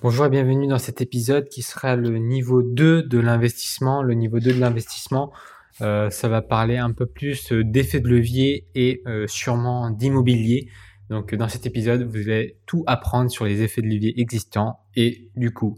Bonjour 0.00 0.26
et 0.26 0.30
bienvenue 0.30 0.68
dans 0.68 0.78
cet 0.78 1.00
épisode 1.00 1.48
qui 1.48 1.60
sera 1.60 1.96
le 1.96 2.18
niveau 2.18 2.62
2 2.62 3.02
de 3.02 3.18
l'investissement. 3.18 4.00
Le 4.00 4.14
niveau 4.14 4.38
2 4.38 4.54
de 4.54 4.60
l'investissement, 4.60 5.32
euh, 5.80 6.08
ça 6.08 6.28
va 6.28 6.40
parler 6.40 6.76
un 6.76 6.92
peu 6.92 7.04
plus 7.04 7.50
euh, 7.50 7.64
d'effet 7.64 7.98
de 7.98 8.06
levier 8.06 8.68
et 8.76 9.02
euh, 9.08 9.26
sûrement 9.26 9.90
d'immobilier. 9.90 10.68
Donc 11.10 11.34
dans 11.34 11.48
cet 11.48 11.66
épisode, 11.66 12.02
vous 12.02 12.28
allez 12.28 12.60
tout 12.64 12.84
apprendre 12.86 13.28
sur 13.28 13.44
les 13.44 13.62
effets 13.62 13.82
de 13.82 13.88
levier 13.88 14.20
existants 14.20 14.78
et 14.94 15.32
du 15.34 15.52
coup 15.52 15.76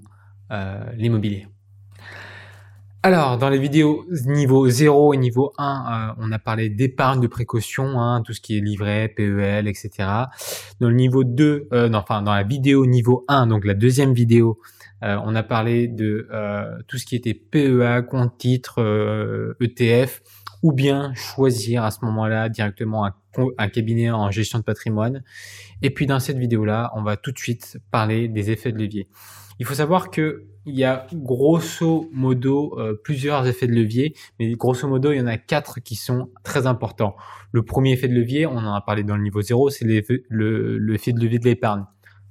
l'immobilier. 0.96 1.46
Alors, 3.02 3.38
dans 3.38 3.48
les 3.48 3.58
vidéos 3.58 4.04
niveau 4.26 4.68
0 4.68 5.14
et 5.14 5.16
niveau 5.16 5.54
1, 5.56 6.10
euh, 6.10 6.14
on 6.18 6.30
a 6.32 6.38
parlé 6.38 6.68
d'épargne 6.68 7.18
de 7.22 7.28
précaution, 7.28 7.98
hein, 7.98 8.20
tout 8.20 8.34
ce 8.34 8.42
qui 8.42 8.58
est 8.58 8.60
livret, 8.60 9.08
PEL, 9.08 9.68
etc. 9.68 9.90
Dans 10.80 10.90
le 10.90 10.94
niveau 10.94 11.24
2, 11.24 11.68
euh, 11.72 11.88
non, 11.88 12.00
enfin 12.00 12.20
dans 12.20 12.34
la 12.34 12.42
vidéo 12.42 12.84
niveau 12.84 13.24
1, 13.28 13.46
donc 13.46 13.64
la 13.64 13.72
deuxième 13.72 14.12
vidéo, 14.12 14.60
euh, 15.02 15.18
on 15.24 15.34
a 15.34 15.42
parlé 15.42 15.88
de 15.88 16.28
tout 16.88 16.98
ce 16.98 17.06
qui 17.06 17.16
était 17.16 17.32
PEA, 17.32 18.02
compte 18.02 18.36
titre, 18.36 18.82
ETF, 19.60 20.20
e 20.20 20.22
ou 20.62 20.72
bien 20.72 21.14
choisir 21.14 21.84
à 21.84 21.90
ce 21.90 22.04
moment-là 22.04 22.50
directement 22.50 23.06
un, 23.06 23.14
un 23.56 23.68
cabinet 23.68 24.10
en 24.10 24.30
gestion 24.30 24.58
de 24.58 24.64
patrimoine. 24.64 25.22
Et 25.80 25.88
puis 25.88 26.04
dans 26.04 26.20
cette 26.20 26.36
vidéo-là, 26.36 26.92
on 26.94 27.02
va 27.02 27.16
tout 27.16 27.32
de 27.32 27.38
suite 27.38 27.78
parler 27.90 28.28
des 28.28 28.50
effets 28.50 28.72
de 28.72 28.78
levier. 28.78 29.08
Il 29.58 29.64
faut 29.64 29.74
savoir 29.74 30.10
que 30.10 30.49
il 30.66 30.78
y 30.78 30.84
a 30.84 31.06
grosso 31.12 32.08
modo 32.12 32.78
euh, 32.78 32.94
plusieurs 33.02 33.46
effets 33.46 33.66
de 33.66 33.72
levier, 33.72 34.14
mais 34.38 34.50
grosso 34.52 34.86
modo, 34.86 35.12
il 35.12 35.18
y 35.18 35.20
en 35.20 35.26
a 35.26 35.38
quatre 35.38 35.80
qui 35.80 35.96
sont 35.96 36.30
très 36.42 36.66
importants. 36.66 37.16
Le 37.52 37.62
premier 37.62 37.92
effet 37.92 38.08
de 38.08 38.14
levier, 38.14 38.46
on 38.46 38.58
en 38.58 38.74
a 38.74 38.80
parlé 38.80 39.02
dans 39.02 39.16
le 39.16 39.22
niveau 39.22 39.40
zéro, 39.40 39.70
c'est 39.70 39.86
l'effet 39.86 40.22
le, 40.28 40.78
de 40.78 41.20
levier 41.20 41.38
de 41.38 41.44
l'épargne. 41.44 41.84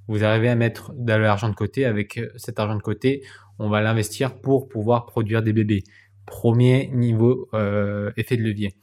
Vous 0.08 0.24
arrivez 0.24 0.50
à 0.50 0.56
mettre 0.56 0.94
de 0.96 1.14
l'argent 1.14 1.50
de 1.50 1.56
côté, 1.56 1.86
avec 1.86 2.18
euh, 2.18 2.30
cet 2.36 2.60
argent 2.60 2.76
de 2.76 2.82
côté, 2.82 3.24
on 3.58 3.70
va 3.70 3.82
l'investir 3.82 4.40
pour 4.40 4.70
pouvoir 4.70 5.06
produire 5.06 5.42
des 5.42 5.54
bébés. 5.54 5.84
Premier 6.26 6.90
niveau 6.94 7.50
euh, 7.54 8.12
effet 8.16 8.38
de 8.38 8.44
levier. 8.44 8.76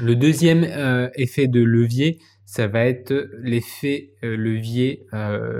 Le 0.00 0.16
deuxième 0.16 0.64
effet 1.14 1.46
de 1.46 1.60
levier, 1.60 2.18
ça 2.46 2.66
va 2.66 2.84
être 2.84 3.12
l'effet 3.42 4.10
levier 4.22 5.06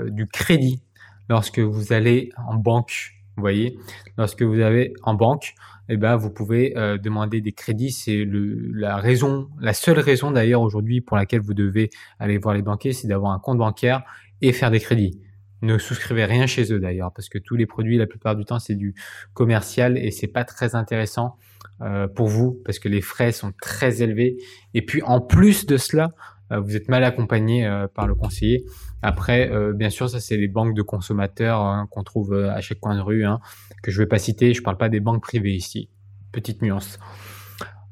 du 0.09 0.27
crédit 0.27 0.84
lorsque 1.29 1.59
vous 1.59 1.93
allez 1.93 2.29
en 2.47 2.55
banque, 2.55 3.13
vous 3.35 3.41
voyez, 3.41 3.77
lorsque 4.17 4.41
vous 4.41 4.59
avez 4.59 4.93
en 5.03 5.13
banque, 5.13 5.53
eh 5.89 5.97
ben 5.97 6.15
vous 6.15 6.31
pouvez 6.31 6.77
euh, 6.77 6.97
demander 6.97 7.41
des 7.41 7.51
crédits. 7.51 7.91
C'est 7.91 8.25
la 8.25 8.97
raison, 8.97 9.49
la 9.59 9.73
seule 9.73 9.99
raison 9.99 10.31
d'ailleurs 10.31 10.61
aujourd'hui 10.61 11.01
pour 11.01 11.17
laquelle 11.17 11.41
vous 11.41 11.53
devez 11.53 11.89
aller 12.19 12.37
voir 12.37 12.55
les 12.55 12.61
banquiers, 12.61 12.93
c'est 12.93 13.07
d'avoir 13.07 13.31
un 13.33 13.39
compte 13.39 13.57
bancaire 13.57 14.03
et 14.41 14.51
faire 14.51 14.71
des 14.71 14.79
crédits. 14.79 15.21
Ne 15.61 15.77
souscrivez 15.77 16.25
rien 16.25 16.47
chez 16.47 16.71
eux 16.73 16.79
d'ailleurs, 16.79 17.11
parce 17.13 17.29
que 17.29 17.37
tous 17.37 17.55
les 17.55 17.65
produits, 17.65 17.97
la 17.97 18.07
plupart 18.07 18.35
du 18.35 18.45
temps, 18.45 18.59
c'est 18.59 18.75
du 18.75 18.93
commercial 19.33 19.97
et 19.97 20.11
c'est 20.11 20.27
pas 20.27 20.43
très 20.43 20.75
intéressant 20.75 21.37
euh, 21.81 22.07
pour 22.07 22.27
vous 22.27 22.61
parce 22.65 22.79
que 22.79 22.87
les 22.87 23.01
frais 23.01 23.31
sont 23.31 23.51
très 23.61 24.01
élevés. 24.01 24.37
Et 24.73 24.81
puis 24.85 25.01
en 25.03 25.21
plus 25.21 25.65
de 25.65 25.77
cela, 25.77 26.11
vous 26.51 26.75
êtes 26.75 26.89
mal 26.89 27.03
accompagné 27.03 27.65
euh, 27.65 27.87
par 27.87 28.07
le 28.07 28.15
conseiller. 28.15 28.65
Après, 29.01 29.51
euh, 29.51 29.73
bien 29.73 29.89
sûr, 29.89 30.09
ça 30.09 30.19
c'est 30.19 30.37
les 30.37 30.47
banques 30.47 30.75
de 30.75 30.81
consommateurs 30.81 31.59
hein, 31.61 31.87
qu'on 31.89 32.03
trouve 32.03 32.33
à 32.33 32.61
chaque 32.61 32.79
coin 32.79 32.95
de 32.95 33.01
rue, 33.01 33.25
hein, 33.25 33.39
que 33.83 33.91
je 33.91 34.01
vais 34.01 34.07
pas 34.07 34.19
citer. 34.19 34.53
Je 34.53 34.61
parle 34.61 34.77
pas 34.77 34.89
des 34.89 34.99
banques 34.99 35.21
privées 35.21 35.53
ici. 35.53 35.89
Petite 36.31 36.61
nuance. 36.61 36.99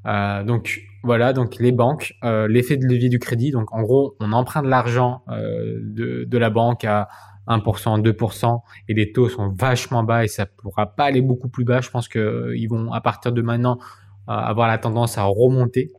donc 0.05 0.81
voilà, 1.03 1.33
donc 1.33 1.55
les 1.59 1.71
banques, 1.71 2.13
l'effet 2.23 2.77
de 2.77 2.85
levier 2.85 3.09
du 3.09 3.19
crédit. 3.19 3.51
Donc 3.51 3.73
en 3.73 3.81
gros, 3.81 4.15
on 4.19 4.31
emprunte 4.33 4.65
l'argent 4.65 5.23
de, 5.29 6.25
de 6.25 6.37
la 6.37 6.49
banque 6.49 6.83
à 6.83 7.07
1%, 7.47 8.01
2%, 8.01 8.61
et 8.87 8.93
les 8.93 9.11
taux 9.11 9.29
sont 9.29 9.49
vachement 9.49 10.03
bas 10.03 10.23
et 10.23 10.27
ça 10.27 10.45
pourra 10.45 10.95
pas 10.95 11.05
aller 11.05 11.21
beaucoup 11.21 11.49
plus 11.49 11.65
bas. 11.65 11.81
Je 11.81 11.89
pense 11.89 12.07
qu'ils 12.07 12.67
vont 12.69 12.91
à 12.91 13.01
partir 13.01 13.31
de 13.31 13.41
maintenant 13.41 13.79
avoir 14.27 14.67
la 14.67 14.77
tendance 14.77 15.17
à 15.17 15.23
remonter, 15.23 15.91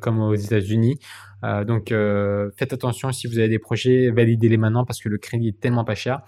comme 0.00 0.20
aux 0.20 0.34
États-Unis. 0.34 0.98
Euh, 1.44 1.64
donc 1.64 1.90
euh, 1.90 2.50
faites 2.56 2.72
attention 2.72 3.10
si 3.10 3.26
vous 3.26 3.38
avez 3.38 3.48
des 3.48 3.58
projets, 3.58 4.10
validez-les 4.10 4.56
maintenant 4.56 4.84
parce 4.84 5.00
que 5.00 5.08
le 5.08 5.18
crédit 5.18 5.48
est 5.48 5.60
tellement 5.60 5.84
pas 5.84 5.94
cher. 5.94 6.22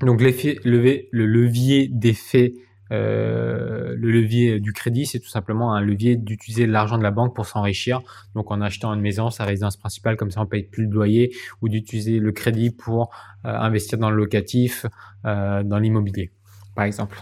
Donc 0.00 0.20
le 0.20 1.26
levier 1.26 1.88
d'effet, 1.88 2.54
euh, 2.90 3.94
le 3.96 4.10
levier 4.10 4.60
du 4.60 4.72
crédit, 4.72 5.06
c'est 5.06 5.18
tout 5.18 5.28
simplement 5.28 5.74
un 5.74 5.80
levier 5.80 6.16
d'utiliser 6.16 6.66
l'argent 6.66 6.98
de 6.98 7.02
la 7.02 7.10
banque 7.10 7.34
pour 7.34 7.46
s'enrichir. 7.46 8.00
Donc 8.34 8.50
en 8.50 8.60
achetant 8.60 8.94
une 8.94 9.00
maison, 9.00 9.30
sa 9.30 9.44
résidence 9.44 9.76
principale, 9.76 10.16
comme 10.16 10.30
ça 10.30 10.40
on 10.40 10.46
paye 10.46 10.64
plus 10.64 10.86
de 10.86 10.92
loyer, 10.92 11.32
ou 11.62 11.68
d'utiliser 11.68 12.18
le 12.18 12.32
crédit 12.32 12.70
pour 12.70 13.10
investir 13.42 13.98
dans 13.98 14.10
le 14.10 14.16
locatif, 14.16 14.86
dans 15.24 15.78
l'immobilier, 15.80 16.30
par 16.76 16.84
exemple. 16.84 17.18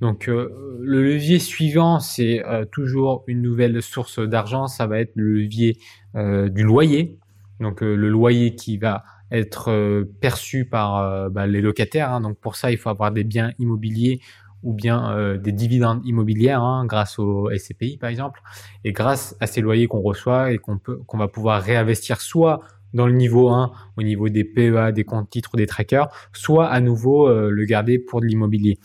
Donc 0.00 0.28
euh, 0.28 0.78
le 0.80 1.02
levier 1.02 1.38
suivant, 1.38 1.98
c'est 1.98 2.44
euh, 2.46 2.64
toujours 2.64 3.24
une 3.26 3.42
nouvelle 3.42 3.82
source 3.82 4.20
d'argent, 4.20 4.68
ça 4.68 4.86
va 4.86 5.00
être 5.00 5.12
le 5.16 5.32
levier 5.32 5.78
euh, 6.14 6.48
du 6.48 6.62
loyer. 6.62 7.18
Donc 7.60 7.80
le 7.80 8.08
loyer 8.08 8.54
qui 8.54 8.78
va 8.78 9.02
être 9.32 10.04
perçu 10.20 10.64
par 10.64 11.28
bah, 11.28 11.48
les 11.48 11.60
locataires. 11.60 12.12
Hein. 12.12 12.20
Donc 12.20 12.38
pour 12.38 12.54
ça, 12.54 12.70
il 12.70 12.78
faut 12.78 12.88
avoir 12.88 13.10
des 13.10 13.24
biens 13.24 13.50
immobiliers 13.58 14.20
ou 14.62 14.72
bien 14.72 15.36
des 15.38 15.50
dividendes 15.50 16.00
immobiliers 16.06 16.52
hein, 16.52 16.84
grâce 16.86 17.18
au 17.18 17.50
SCPI 17.50 17.96
par 17.96 18.10
exemple. 18.10 18.40
Et 18.84 18.92
grâce 18.92 19.36
à 19.40 19.48
ces 19.48 19.60
loyers 19.60 19.88
qu'on 19.88 20.02
reçoit 20.02 20.52
et 20.52 20.58
qu'on 20.58 20.78
peut 20.78 20.98
qu'on 21.08 21.18
va 21.18 21.26
pouvoir 21.26 21.60
réinvestir 21.60 22.20
soit 22.20 22.60
dans 22.94 23.08
le 23.08 23.12
niveau 23.12 23.48
1 23.48 23.72
au 23.96 24.02
niveau 24.04 24.28
des 24.28 24.44
PEA, 24.44 24.92
des 24.92 25.02
comptes 25.02 25.30
titres, 25.30 25.56
des 25.56 25.66
trackers, 25.66 26.08
soit 26.32 26.68
à 26.68 26.78
nouveau 26.80 27.28
le 27.28 27.64
garder 27.64 27.98
pour 27.98 28.20
de 28.20 28.26
l'immobilier. 28.26 28.78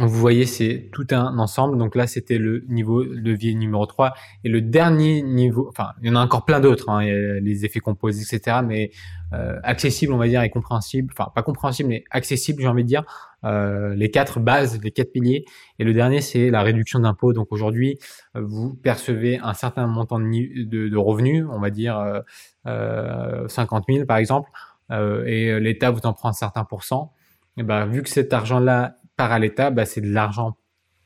Vous 0.00 0.18
voyez, 0.18 0.46
c'est 0.46 0.88
tout 0.92 1.06
un 1.10 1.38
ensemble. 1.38 1.76
Donc 1.76 1.94
là, 1.94 2.06
c'était 2.06 2.38
le 2.38 2.64
niveau 2.68 3.02
levier 3.02 3.54
numéro 3.54 3.84
3. 3.84 4.14
Et 4.44 4.48
le 4.48 4.62
dernier 4.62 5.20
niveau, 5.22 5.68
enfin, 5.68 5.90
il 6.00 6.08
y 6.08 6.10
en 6.10 6.16
a 6.16 6.20
encore 6.20 6.44
plein 6.44 6.60
d'autres, 6.60 6.88
hein, 6.88 7.02
les 7.02 7.64
effets 7.64 7.80
composés, 7.80 8.22
etc. 8.22 8.58
Mais 8.66 8.90
euh, 9.32 9.58
accessible, 9.62 10.12
on 10.12 10.16
va 10.16 10.26
dire, 10.26 10.42
et 10.42 10.48
compréhensible. 10.48 11.12
Enfin, 11.12 11.30
pas 11.34 11.42
compréhensible, 11.42 11.90
mais 11.90 12.04
accessible, 12.10 12.62
j'ai 12.62 12.68
envie 12.68 12.84
de 12.84 12.88
dire. 12.88 13.04
Euh, 13.44 13.94
les 13.94 14.10
quatre 14.10 14.40
bases, 14.40 14.80
les 14.82 14.90
quatre 14.90 15.12
piliers. 15.12 15.44
Et 15.78 15.84
le 15.84 15.92
dernier, 15.92 16.20
c'est 16.20 16.50
la 16.50 16.62
réduction 16.62 17.00
d'impôts. 17.00 17.32
Donc 17.32 17.48
aujourd'hui, 17.50 17.98
vous 18.34 18.74
percevez 18.74 19.38
un 19.38 19.54
certain 19.54 19.86
montant 19.86 20.18
de, 20.18 20.88
de, 20.88 20.96
revenus, 20.96 21.44
on 21.50 21.60
va 21.60 21.70
dire 21.70 22.22
euh, 22.66 23.48
50 23.48 23.84
000 23.88 24.04
par 24.06 24.18
exemple, 24.18 24.50
euh, 24.90 25.24
et 25.24 25.58
l'État 25.60 25.90
vous 25.90 26.00
en 26.04 26.12
prend 26.12 26.28
un 26.28 26.34
certain 26.34 26.64
pourcent. 26.64 27.12
Et 27.56 27.62
ben, 27.62 27.86
vu 27.86 28.02
que 28.02 28.08
cet 28.08 28.32
argent-là 28.32 28.96
à 29.20 29.38
l'État, 29.38 29.70
bah, 29.70 29.84
c'est 29.84 30.00
de 30.00 30.10
l'argent 30.12 30.56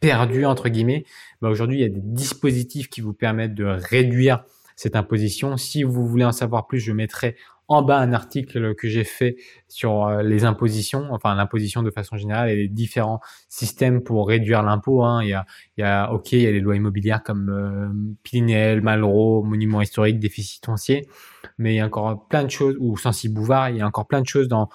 perdu 0.01 0.45
entre 0.45 0.69
guillemets. 0.69 1.05
Bah, 1.41 1.49
aujourd'hui, 1.49 1.79
il 1.79 1.83
y 1.83 1.87
a 1.87 1.89
des 1.89 2.03
dispositifs 2.03 2.89
qui 2.89 3.01
vous 3.01 3.15
permettent 3.15 3.55
de 3.55 3.65
réduire 3.65 4.45
cette 4.77 4.97
imposition. 4.97 5.57
Si 5.57 5.83
vous 5.83 6.07
voulez 6.07 6.25
en 6.25 6.33
savoir 6.33 6.67
plus, 6.67 6.81
je 6.81 6.93
mettrai 6.93 7.37
en 7.69 7.83
bas 7.83 7.99
un 7.99 8.13
article 8.13 8.75
que 8.75 8.89
j'ai 8.89 9.05
fait 9.05 9.37
sur 9.69 10.05
euh, 10.05 10.23
les 10.23 10.45
impositions, 10.45 11.09
enfin 11.13 11.35
l'imposition 11.35 11.83
de 11.83 11.91
façon 11.91 12.17
générale 12.17 12.51
et 12.51 12.57
les 12.57 12.69
différents 12.69 13.21
systèmes 13.49 14.03
pour 14.03 14.29
réduire 14.29 14.63
l'impôt. 14.63 15.03
Hein. 15.03 15.23
Il, 15.23 15.31
y 15.79 15.83
a, 15.83 16.13
ok, 16.13 16.33
il 16.33 16.43
y 16.43 16.47
a 16.47 16.51
les 16.51 16.61
lois 16.61 16.77
immobilières 16.77 17.23
comme 17.23 17.49
euh, 17.49 18.15
Pinel, 18.23 18.83
Malraux, 18.83 19.43
Monument 19.43 19.81
historique, 19.81 20.19
déficit 20.19 20.65
foncier, 20.65 21.09
mais 21.57 21.75
il 21.75 21.77
y 21.77 21.81
a 21.81 21.87
encore 21.87 22.29
plein 22.29 22.45
de 22.45 22.51
choses, 22.51 22.77
ou 22.79 22.97
Sensi 22.97 23.29
Bouvard, 23.29 23.71
il 23.71 23.79
y 23.79 23.81
a 23.81 23.87
encore 23.87 24.07
plein 24.07 24.21
de 24.21 24.27
choses 24.27 24.49
dans 24.49 24.69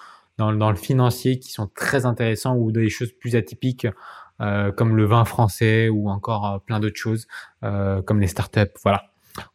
dans, 0.48 0.70
le 0.70 0.76
financier 0.76 1.38
qui 1.38 1.52
sont 1.52 1.68
très 1.74 2.06
intéressants 2.06 2.56
ou 2.56 2.72
des 2.72 2.88
choses 2.88 3.12
plus 3.12 3.36
atypiques 3.36 3.86
euh, 4.40 4.72
comme 4.72 4.96
le 4.96 5.04
vin 5.04 5.24
français 5.24 5.88
ou 5.90 6.08
encore 6.08 6.46
euh, 6.46 6.58
plein 6.58 6.80
d'autres 6.80 6.98
choses 6.98 7.26
euh, 7.62 8.00
comme 8.00 8.20
les 8.20 8.26
startups. 8.26 8.72
Voilà. 8.82 9.04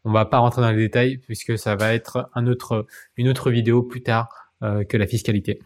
On 0.03 0.11
va 0.11 0.25
pas 0.25 0.37
rentrer 0.37 0.61
dans 0.61 0.69
les 0.69 0.77
détails 0.77 1.17
puisque 1.17 1.57
ça 1.57 1.75
va 1.75 1.93
être 1.93 2.29
un 2.35 2.45
autre, 2.47 2.85
une 3.17 3.27
autre 3.27 3.51
vidéo 3.51 3.83
plus 3.83 4.03
tard 4.03 4.29
que 4.61 4.97
la 4.97 5.05
fiscalité. 5.05 5.59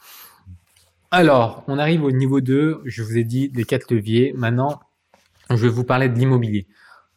Alors, 1.12 1.64
on 1.68 1.78
arrive 1.78 2.04
au 2.04 2.12
niveau 2.12 2.42
2. 2.42 2.82
Je 2.84 3.04
vous 3.04 3.18
ai 3.18 3.24
dit 3.24 3.50
les 3.54 3.64
quatre 3.64 3.94
leviers. 3.94 4.34
Maintenant, 4.36 4.82
je 5.50 5.56
vais 5.56 5.70
vous 5.70 5.86
parler 5.86 6.10
de 6.10 6.18
l'immobilier. 6.18 6.68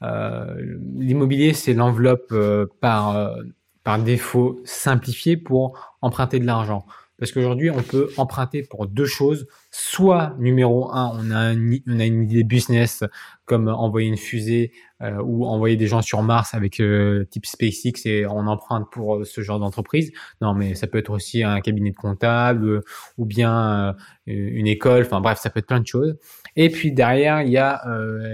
l'immobilier, 0.01 1.55
c'est 1.55 1.73
l'enveloppe 1.73 2.33
par, 2.81 3.35
par 3.83 3.99
défaut 3.99 4.61
simplifiée 4.65 5.37
pour 5.37 5.97
emprunter 6.03 6.39
de 6.39 6.47
l'argent. 6.47 6.87
Parce 7.23 7.31
qu'aujourd'hui, 7.31 7.71
on 7.71 7.83
peut 7.83 8.11
emprunter 8.17 8.65
pour 8.65 8.89
deux 8.89 9.07
choses, 9.07 9.47
soit 9.73 10.37
numéro 10.39 10.93
un, 10.93 11.11
on 11.15 11.31
a, 11.31 11.55
on 11.55 11.99
a 11.99 12.05
une 12.05 12.25
idée 12.25 12.45
business 12.45 13.03
comme 13.47 13.69
envoyer 13.69 14.09
une 14.09 14.19
fusée 14.19 14.73
euh, 15.01 15.21
ou 15.25 15.47
envoyer 15.47 15.77
des 15.77 15.87
gens 15.87 16.03
sur 16.03 16.23
Mars 16.23 16.55
avec 16.55 16.79
euh, 16.79 17.25
type 17.31 17.47
SpaceX 17.47 18.07
et 18.07 18.27
on 18.27 18.47
emprunte 18.47 18.89
pour 18.93 19.17
euh, 19.17 19.25
ce 19.25 19.41
genre 19.41 19.59
d'entreprise. 19.59 20.13
Non, 20.41 20.55
mais 20.55 20.75
ça 20.75 20.87
peut 20.87 20.99
être 20.99 21.11
aussi 21.11 21.43
un 21.43 21.61
cabinet 21.61 21.91
de 21.91 21.97
comptable 21.97 22.83
ou 23.17 23.25
bien 23.25 23.97
une 24.27 24.67
école. 24.67 25.03
Enfin 25.05 25.21
bref, 25.21 25.39
ça 25.39 25.51
peut 25.51 25.59
être 25.59 25.67
plein 25.67 25.81
de 25.81 25.87
choses. 25.87 26.17
Et 26.55 26.69
puis 26.69 26.93
derrière, 26.93 27.43
il 27.43 27.51
y 27.51 27.59
a 27.59 27.83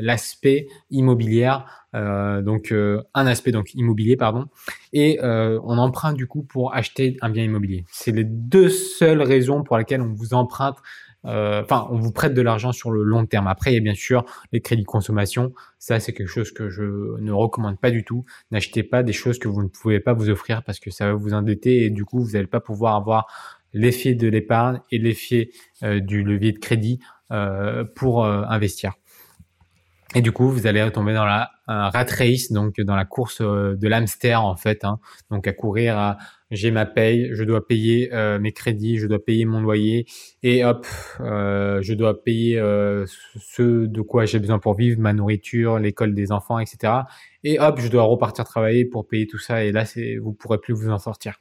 l'aspect 0.03 0.67
immobilier. 0.91 1.57
donc 1.95 2.73
un 2.73 3.27
aspect 3.27 3.53
donc 3.53 3.75
immobilier 3.75 4.17
pardon 4.17 4.47
et 4.93 5.19
on 5.23 5.79
emprunte 5.79 6.17
du 6.17 6.27
coup 6.27 6.43
pour 6.43 6.75
acheter 6.75 7.17
un 7.23 7.31
bien 7.31 7.45
immobilier. 7.45 7.85
C'est 7.91 8.13
les 8.13 8.25
deux 8.25 8.69
seules 8.69 9.23
raisons 9.23 9.63
pour 9.63 9.79
lesquelles 9.79 10.03
on 10.03 10.13
vous 10.13 10.35
emprunte 10.35 10.77
euh, 10.79 11.08
enfin, 11.25 11.87
on 11.91 11.99
vous 11.99 12.13
prête 12.13 12.35
de 12.35 12.43
l'argent 12.43 12.73
sur 12.73 12.91
le 12.91 13.03
long 13.03 13.27
terme. 13.27 13.47
Après, 13.47 13.73
il 13.73 13.75
y 13.75 13.79
a 13.79 13.81
bien 13.81 13.95
sûr 13.95 14.25
les 14.53 14.61
crédits 14.61 14.85
consommation. 14.85 15.53
Ça, 15.79 16.01
c'est 16.01 16.13
quelque 16.13 16.29
chose 16.29 16.53
que 16.53 16.71
je 16.71 16.83
ne 17.21 17.33
recommande 17.33 17.79
pas 17.79 17.91
du 17.91 18.05
tout. 18.05 18.25
N'achetez 18.51 18.83
pas 18.83 19.03
des 19.03 19.13
choses 19.13 19.39
que 19.39 19.49
vous 19.49 19.63
ne 19.63 19.69
pouvez 19.69 20.01
pas 20.01 20.13
vous 20.13 20.31
offrir 20.31 20.63
parce 20.63 20.81
que 20.81 20.91
ça 20.91 21.07
va 21.07 21.15
vous 21.15 21.35
endetter 21.35 21.85
et 21.85 21.91
du 21.91 22.05
coup, 22.05 22.23
vous 22.23 22.33
n'allez 22.33 22.47
pas 22.47 22.61
pouvoir 22.61 22.97
avoir 22.97 23.27
l'effet 23.73 24.15
de 24.15 24.29
l'épargne 24.29 24.81
et 24.91 24.99
l'effet 24.99 25.51
euh, 25.83 26.01
du 26.01 26.23
levier 26.23 26.53
de 26.53 26.59
crédit 26.59 27.01
euh, 27.31 27.85
pour 27.85 28.25
investir. 28.25 28.95
Et 30.15 30.23
du 30.23 30.33
coup, 30.33 30.49
vous 30.49 30.67
allez 30.67 30.91
tomber 30.91 31.13
dans 31.13 31.27
la 31.27 31.51
rat 31.67 32.07
race, 32.09 32.51
donc 32.51 32.81
dans 32.81 32.97
la 32.97 33.05
course 33.05 33.43
de 33.43 33.89
l'hamster 33.89 34.43
en 34.43 34.57
fait, 34.57 34.85
hein. 34.85 35.01
donc 35.31 35.47
à 35.47 35.53
courir 35.53 35.99
à 35.99 36.17
j'ai 36.51 36.71
ma 36.71 36.87
paye, 36.87 37.31
je 37.33 37.45
dois 37.45 37.67
payer 37.67 38.13
euh, 38.13 38.39
mes 38.39 38.53
crédits, 38.53 38.99
je 38.99 39.07
dois 39.07 39.23
payer 39.23 39.45
mon 39.45 39.61
loyer 39.61 40.07
et 40.43 40.65
hop, 40.65 40.87
euh, 41.21 41.81
je 41.83 41.93
dois 41.95 42.23
payer 42.23 42.59
euh, 42.59 43.05
ce 43.39 43.87
de 43.87 44.01
quoi 44.01 44.25
j'ai 44.25 44.39
besoin 44.39 44.59
pour 44.59 44.75
vivre, 44.75 45.01
ma 45.01 45.13
nourriture, 45.13 45.79
l'école 45.79 46.15
des 46.15 46.33
enfants, 46.33 46.59
etc. 46.59 46.93
Et 47.45 47.61
hop, 47.61 47.81
je 47.81 47.89
dois 47.89 48.05
repartir 48.05 48.45
travailler 48.45 48.85
pour 48.85 49.07
payer 49.07 49.27
tout 49.27 49.39
ça 49.39 49.65
et 49.65 49.73
là, 49.73 49.85
c'est 49.85 50.17
vous 50.17 50.33
pourrez 50.33 50.59
plus 50.59 50.75
vous 50.75 50.91
en 50.91 50.99
sortir. 50.99 51.41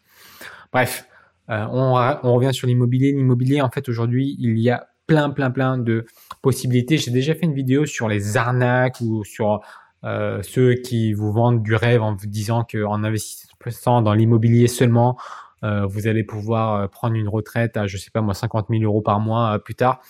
Bref, 0.73 1.07
on, 1.47 2.17
on 2.23 2.33
revient 2.33 2.53
sur 2.53 2.67
l'immobilier. 2.67 3.13
L'immobilier, 3.13 3.61
en 3.61 3.69
fait, 3.69 3.87
aujourd'hui, 3.87 4.35
il 4.39 4.59
y 4.59 4.69
a 4.69 4.89
plein, 5.07 5.29
plein, 5.29 5.49
plein 5.49 5.77
de 5.77 6.05
possibilités. 6.41 6.97
J'ai 6.97 7.11
déjà 7.11 7.33
fait 7.33 7.45
une 7.45 7.53
vidéo 7.53 7.85
sur 7.85 8.09
les 8.09 8.35
arnaques 8.35 8.99
ou 8.99 9.23
sur 9.23 9.61
euh, 10.03 10.41
ceux 10.43 10.75
qui 10.75 11.13
vous 11.13 11.31
vendent 11.31 11.63
du 11.63 11.75
rêve 11.75 12.01
en 12.01 12.15
vous 12.15 12.27
disant 12.27 12.63
qu'en 12.63 13.03
investissant 13.03 14.01
dans 14.01 14.13
l'immobilier 14.13 14.67
seulement, 14.67 15.17
euh, 15.63 15.85
vous 15.85 16.07
allez 16.07 16.23
pouvoir 16.23 16.75
euh, 16.75 16.87
prendre 16.87 17.15
une 17.15 17.27
retraite 17.27 17.77
à, 17.77 17.87
je 17.87 17.97
sais 17.97 18.11
pas 18.11 18.21
moi, 18.21 18.33
50 18.33 18.67
000 18.69 18.83
euros 18.83 19.01
par 19.01 19.19
mois 19.19 19.59
plus 19.59 19.75
tard. 19.75 20.01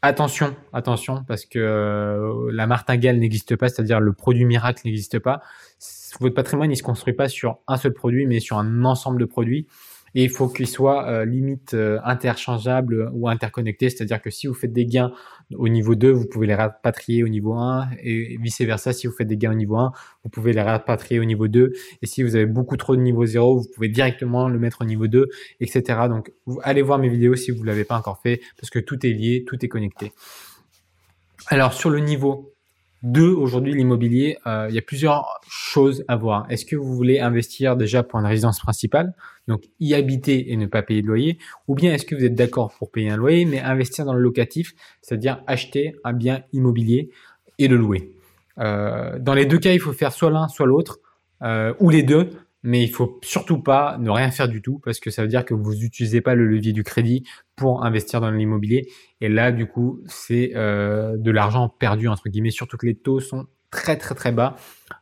Attention, 0.00 0.54
attention, 0.72 1.24
parce 1.26 1.44
que 1.44 2.48
la 2.52 2.66
martingale 2.68 3.18
n'existe 3.18 3.56
pas, 3.56 3.68
c'est-à-dire 3.68 3.98
le 3.98 4.12
produit 4.12 4.44
miracle 4.44 4.82
n'existe 4.84 5.18
pas. 5.18 5.42
Votre 6.20 6.36
patrimoine, 6.36 6.70
il 6.70 6.76
se 6.76 6.84
construit 6.84 7.14
pas 7.14 7.28
sur 7.28 7.58
un 7.66 7.76
seul 7.76 7.92
produit, 7.92 8.24
mais 8.24 8.38
sur 8.38 8.58
un 8.58 8.84
ensemble 8.84 9.20
de 9.20 9.24
produits 9.24 9.66
et 10.14 10.24
il 10.24 10.30
faut 10.30 10.48
qu'il 10.48 10.66
soit 10.66 11.08
euh, 11.08 11.24
limite 11.24 11.74
euh, 11.74 11.98
interchangeable 12.04 13.10
ou 13.12 13.28
interconnecté, 13.28 13.90
c'est-à-dire 13.90 14.20
que 14.20 14.30
si 14.30 14.46
vous 14.46 14.54
faites 14.54 14.72
des 14.72 14.86
gains 14.86 15.12
au 15.54 15.68
niveau 15.68 15.94
2, 15.94 16.10
vous 16.10 16.26
pouvez 16.26 16.46
les 16.46 16.54
rapatrier 16.54 17.22
au 17.24 17.28
niveau 17.28 17.54
1 17.54 17.88
et 18.02 18.36
vice 18.40 18.60
versa, 18.60 18.92
si 18.92 19.06
vous 19.06 19.12
faites 19.12 19.28
des 19.28 19.36
gains 19.36 19.52
au 19.52 19.56
niveau 19.56 19.76
1, 19.76 19.92
vous 20.24 20.30
pouvez 20.30 20.52
les 20.52 20.62
rapatrier 20.62 21.20
au 21.20 21.24
niveau 21.24 21.48
2 21.48 21.72
et 22.02 22.06
si 22.06 22.22
vous 22.22 22.36
avez 22.36 22.46
beaucoup 22.46 22.76
trop 22.76 22.96
de 22.96 23.00
niveau 23.00 23.24
0, 23.24 23.58
vous 23.58 23.68
pouvez 23.74 23.88
directement 23.88 24.48
le 24.48 24.58
mettre 24.58 24.82
au 24.82 24.84
niveau 24.84 25.06
2, 25.06 25.28
etc. 25.60 26.00
Donc 26.08 26.32
allez 26.62 26.82
voir 26.82 26.98
mes 26.98 27.08
vidéos 27.08 27.36
si 27.36 27.50
vous 27.50 27.62
ne 27.62 27.66
l'avez 27.66 27.84
pas 27.84 27.96
encore 27.96 28.20
fait 28.20 28.40
parce 28.58 28.70
que 28.70 28.78
tout 28.78 29.04
est 29.06 29.12
lié, 29.12 29.44
tout 29.46 29.64
est 29.64 29.68
connecté. 29.68 30.12
Alors 31.48 31.72
sur 31.72 31.90
le 31.90 32.00
niveau 32.00 32.54
deux, 33.02 33.30
aujourd'hui, 33.30 33.74
l'immobilier, 33.74 34.38
euh, 34.46 34.66
il 34.68 34.74
y 34.74 34.78
a 34.78 34.82
plusieurs 34.82 35.40
choses 35.48 36.04
à 36.08 36.16
voir. 36.16 36.46
Est-ce 36.50 36.64
que 36.64 36.74
vous 36.74 36.94
voulez 36.94 37.20
investir 37.20 37.76
déjà 37.76 38.02
pour 38.02 38.18
une 38.18 38.26
résidence 38.26 38.58
principale, 38.58 39.14
donc 39.46 39.62
y 39.78 39.94
habiter 39.94 40.52
et 40.52 40.56
ne 40.56 40.66
pas 40.66 40.82
payer 40.82 41.02
de 41.02 41.06
loyer, 41.06 41.38
ou 41.68 41.74
bien 41.74 41.94
est-ce 41.94 42.04
que 42.04 42.14
vous 42.14 42.24
êtes 42.24 42.34
d'accord 42.34 42.74
pour 42.78 42.90
payer 42.90 43.10
un 43.10 43.16
loyer, 43.16 43.44
mais 43.44 43.60
investir 43.60 44.04
dans 44.04 44.14
le 44.14 44.20
locatif, 44.20 44.74
c'est-à-dire 45.00 45.42
acheter 45.46 45.94
un 46.02 46.12
bien 46.12 46.42
immobilier 46.52 47.10
et 47.58 47.68
le 47.68 47.76
louer? 47.76 48.10
Euh, 48.58 49.18
dans 49.20 49.34
les 49.34 49.46
deux 49.46 49.58
cas, 49.58 49.72
il 49.72 49.80
faut 49.80 49.92
faire 49.92 50.12
soit 50.12 50.30
l'un, 50.30 50.48
soit 50.48 50.66
l'autre, 50.66 50.98
euh, 51.42 51.74
ou 51.78 51.90
les 51.90 52.02
deux, 52.02 52.30
mais 52.62 52.82
il 52.82 52.90
faut 52.90 53.18
surtout 53.22 53.62
pas 53.62 53.96
ne 53.98 54.10
rien 54.10 54.30
faire 54.30 54.48
du 54.48 54.62
tout 54.62 54.80
parce 54.84 54.98
que 55.00 55.10
ça 55.10 55.22
veut 55.22 55.28
dire 55.28 55.44
que 55.44 55.54
vous 55.54 55.74
n'utilisez 55.74 56.20
pas 56.20 56.34
le 56.34 56.46
levier 56.46 56.72
du 56.72 56.82
crédit 56.82 57.24
pour 57.56 57.84
investir 57.84 58.20
dans 58.20 58.30
l'immobilier 58.30 58.88
et 59.20 59.28
là 59.28 59.52
du 59.52 59.66
coup 59.66 60.00
c'est 60.06 60.52
euh, 60.54 61.16
de 61.16 61.30
l'argent 61.30 61.68
perdu 61.68 62.08
entre 62.08 62.28
guillemets 62.28 62.50
surtout 62.50 62.76
que 62.76 62.86
les 62.86 62.96
taux 62.96 63.20
sont 63.20 63.46
très 63.70 63.96
très 63.96 64.14
très 64.14 64.32
bas. 64.32 64.56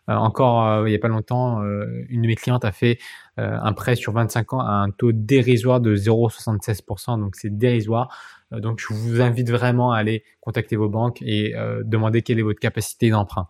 Euh, 0.08 0.14
encore 0.14 0.66
euh, 0.66 0.88
il 0.88 0.90
n'y 0.90 0.96
a 0.96 0.98
pas 0.98 1.08
longtemps, 1.08 1.62
une 1.62 2.22
de 2.22 2.26
mes 2.26 2.34
clientes 2.34 2.64
a 2.64 2.72
fait 2.72 2.98
un 3.38 3.72
prêt 3.72 3.96
sur 3.96 4.12
25 4.12 4.54
ans 4.54 4.60
à 4.60 4.72
un 4.72 4.90
taux 4.90 5.12
dérisoire 5.12 5.80
de 5.80 5.96
0,76%, 5.96 7.20
donc 7.20 7.36
c'est 7.36 7.56
dérisoire. 7.56 8.08
donc 8.50 8.80
je 8.80 8.92
vous 8.92 9.20
invite 9.20 9.50
vraiment 9.50 9.92
à 9.92 9.98
aller 9.98 10.24
contacter 10.40 10.76
vos 10.76 10.88
banques 10.88 11.22
et 11.22 11.54
demander 11.84 12.22
quelle 12.22 12.38
est 12.38 12.42
votre 12.42 12.60
capacité 12.60 13.10
d'emprunt. 13.10 13.48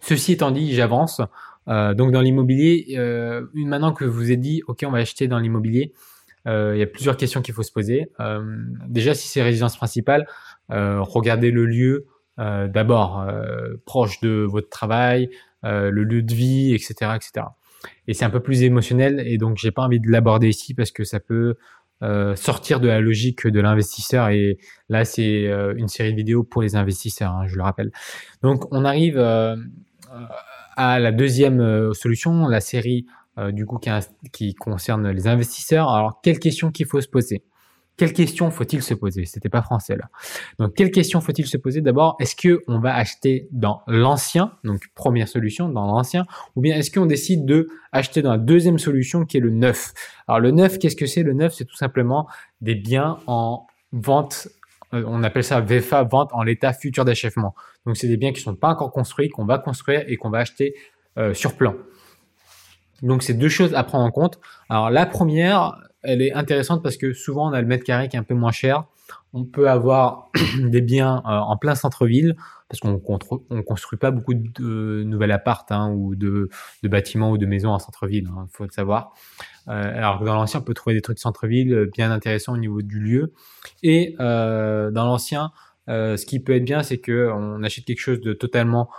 Ceci 0.00 0.32
étant 0.32 0.50
dit, 0.50 0.74
j'avance. 0.74 1.20
Euh, 1.68 1.94
donc 1.94 2.12
dans 2.12 2.20
l'immobilier, 2.20 2.94
euh, 2.96 3.46
maintenant 3.54 3.92
que 3.92 4.04
vous 4.04 4.32
êtes 4.32 4.40
dit, 4.40 4.62
ok, 4.66 4.84
on 4.86 4.90
va 4.90 4.98
acheter 4.98 5.28
dans 5.28 5.38
l'immobilier, 5.38 5.92
euh, 6.46 6.72
il 6.74 6.78
y 6.78 6.82
a 6.82 6.86
plusieurs 6.86 7.16
questions 7.16 7.42
qu'il 7.42 7.54
faut 7.54 7.62
se 7.62 7.72
poser. 7.72 8.10
déjà, 8.86 9.14
si 9.14 9.28
c'est 9.28 9.42
résidence 9.42 9.76
principale, 9.76 10.26
regardez 10.70 11.50
le 11.50 11.66
lieu 11.66 12.06
d'abord 12.38 13.26
proche 13.84 14.20
de 14.20 14.46
votre 14.48 14.68
travail, 14.68 15.28
le 15.62 15.90
lieu 15.90 16.22
de 16.22 16.34
vie, 16.34 16.74
etc., 16.74 17.12
etc. 17.16 17.46
Et 18.06 18.14
c'est 18.14 18.24
un 18.24 18.30
peu 18.30 18.40
plus 18.40 18.62
émotionnel 18.62 19.22
et 19.24 19.38
donc 19.38 19.56
j'ai 19.56 19.70
pas 19.70 19.82
envie 19.82 20.00
de 20.00 20.10
l'aborder 20.10 20.48
ici 20.48 20.74
parce 20.74 20.90
que 20.90 21.04
ça 21.04 21.20
peut 21.20 21.56
sortir 22.36 22.80
de 22.80 22.88
la 22.88 23.00
logique 23.00 23.46
de 23.46 23.60
l'investisseur 23.60 24.28
et 24.28 24.58
là 24.88 25.04
c'est 25.04 25.44
une 25.76 25.88
série 25.88 26.12
de 26.12 26.16
vidéos 26.16 26.44
pour 26.44 26.62
les 26.62 26.76
investisseurs, 26.76 27.32
hein, 27.32 27.46
je 27.46 27.56
le 27.56 27.62
rappelle. 27.62 27.90
Donc 28.42 28.72
on 28.72 28.84
arrive 28.84 29.18
à 30.78 31.00
la 31.00 31.10
deuxième 31.10 31.60
euh, 31.60 31.92
solution, 31.92 32.46
la 32.46 32.60
série 32.60 33.04
euh, 33.36 33.50
du 33.50 33.66
coup 33.66 33.80
qui, 34.32 34.54
concerne 34.54 35.10
les 35.10 35.26
investisseurs. 35.26 35.88
Alors, 35.90 36.20
quelles 36.22 36.38
questions 36.38 36.70
qu'il 36.70 36.86
faut 36.86 37.00
se 37.00 37.08
poser? 37.08 37.42
Quelles 37.96 38.12
questions 38.12 38.48
faut-il 38.52 38.80
se 38.80 38.94
poser? 38.94 39.24
C'était 39.24 39.48
pas 39.48 39.60
français 39.60 39.96
là. 39.96 40.08
Donc, 40.60 40.74
quelles 40.74 40.92
questions 40.92 41.20
faut-il 41.20 41.48
se 41.48 41.56
poser? 41.56 41.80
D'abord, 41.80 42.16
est-ce 42.20 42.36
que 42.36 42.62
on 42.68 42.78
va 42.78 42.94
acheter 42.94 43.48
dans 43.50 43.82
l'ancien, 43.88 44.52
donc 44.62 44.82
première 44.94 45.26
solution, 45.26 45.68
dans 45.68 45.84
l'ancien, 45.84 46.26
ou 46.54 46.60
bien 46.60 46.76
est-ce 46.76 46.92
qu'on 46.92 47.06
décide 47.06 47.44
de 47.44 47.66
acheter 47.90 48.22
dans 48.22 48.30
la 48.30 48.38
deuxième 48.38 48.78
solution 48.78 49.24
qui 49.24 49.38
est 49.38 49.40
le 49.40 49.50
neuf? 49.50 49.94
Alors, 50.28 50.38
le 50.38 50.52
neuf, 50.52 50.78
qu'est-ce 50.78 50.94
que 50.94 51.06
c'est? 51.06 51.24
Le 51.24 51.32
neuf, 51.32 51.54
c'est 51.54 51.64
tout 51.64 51.76
simplement 51.76 52.28
des 52.60 52.76
biens 52.76 53.18
en 53.26 53.66
vente 53.90 54.46
on 54.92 55.22
appelle 55.22 55.44
ça 55.44 55.60
VFA, 55.60 56.02
vente 56.04 56.30
en 56.32 56.42
l'état 56.42 56.72
futur 56.72 57.04
d'achèvement. 57.04 57.54
Donc 57.86 57.96
c'est 57.96 58.08
des 58.08 58.16
biens 58.16 58.32
qui 58.32 58.40
ne 58.40 58.44
sont 58.44 58.54
pas 58.54 58.68
encore 58.68 58.92
construits, 58.92 59.28
qu'on 59.28 59.44
va 59.44 59.58
construire 59.58 60.04
et 60.06 60.16
qu'on 60.16 60.30
va 60.30 60.38
acheter 60.38 60.74
euh, 61.18 61.34
sur 61.34 61.56
plan. 61.56 61.74
Donc 63.02 63.22
c'est 63.22 63.34
deux 63.34 63.48
choses 63.48 63.74
à 63.74 63.84
prendre 63.84 64.04
en 64.04 64.10
compte. 64.10 64.40
Alors 64.68 64.90
la 64.90 65.06
première, 65.06 65.76
elle 66.02 66.22
est 66.22 66.32
intéressante 66.32 66.82
parce 66.82 66.96
que 66.96 67.12
souvent 67.12 67.50
on 67.50 67.52
a 67.52 67.60
le 67.60 67.66
mètre 67.66 67.84
carré 67.84 68.08
qui 68.08 68.16
est 68.16 68.20
un 68.20 68.24
peu 68.24 68.34
moins 68.34 68.52
cher. 68.52 68.84
On 69.32 69.44
peut 69.44 69.68
avoir 69.68 70.30
des 70.58 70.80
biens 70.80 71.22
euh, 71.26 71.30
en 71.30 71.56
plein 71.56 71.74
centre-ville 71.74 72.36
parce 72.68 72.80
qu'on 72.80 73.00
ne 73.50 73.60
construit 73.62 73.98
pas 73.98 74.10
beaucoup 74.10 74.34
de 74.34 75.02
nouvelles 75.04 75.32
appartes 75.32 75.72
hein, 75.72 75.90
ou 75.90 76.14
de, 76.14 76.50
bâtiments 76.82 77.30
ou 77.30 77.38
de 77.38 77.46
maisons 77.46 77.70
en 77.70 77.78
centre-ville, 77.78 78.24
il 78.24 78.38
hein, 78.38 78.46
faut 78.52 78.64
le 78.64 78.70
savoir. 78.70 79.14
Euh, 79.68 79.96
alors 79.96 80.20
que 80.20 80.24
dans 80.24 80.34
l'ancien, 80.34 80.60
on 80.60 80.62
peut 80.62 80.74
trouver 80.74 80.94
des 80.94 81.02
trucs 81.02 81.18
centre-ville 81.18 81.74
euh, 81.74 81.86
bien 81.86 82.10
intéressants 82.10 82.54
au 82.54 82.56
niveau 82.56 82.82
du 82.82 83.00
lieu. 83.00 83.32
Et 83.82 84.16
euh, 84.20 84.90
dans 84.90 85.04
l'ancien, 85.04 85.52
ce 85.88 86.24
qui 86.26 86.38
peut 86.40 86.54
être 86.54 86.64
bien, 86.64 86.82
c'est 86.82 86.98
que 86.98 87.30
on 87.32 87.62
achète 87.62 87.86
quelque 87.86 88.00
chose 88.00 88.20
de 88.20 88.34
totalement 88.34 88.90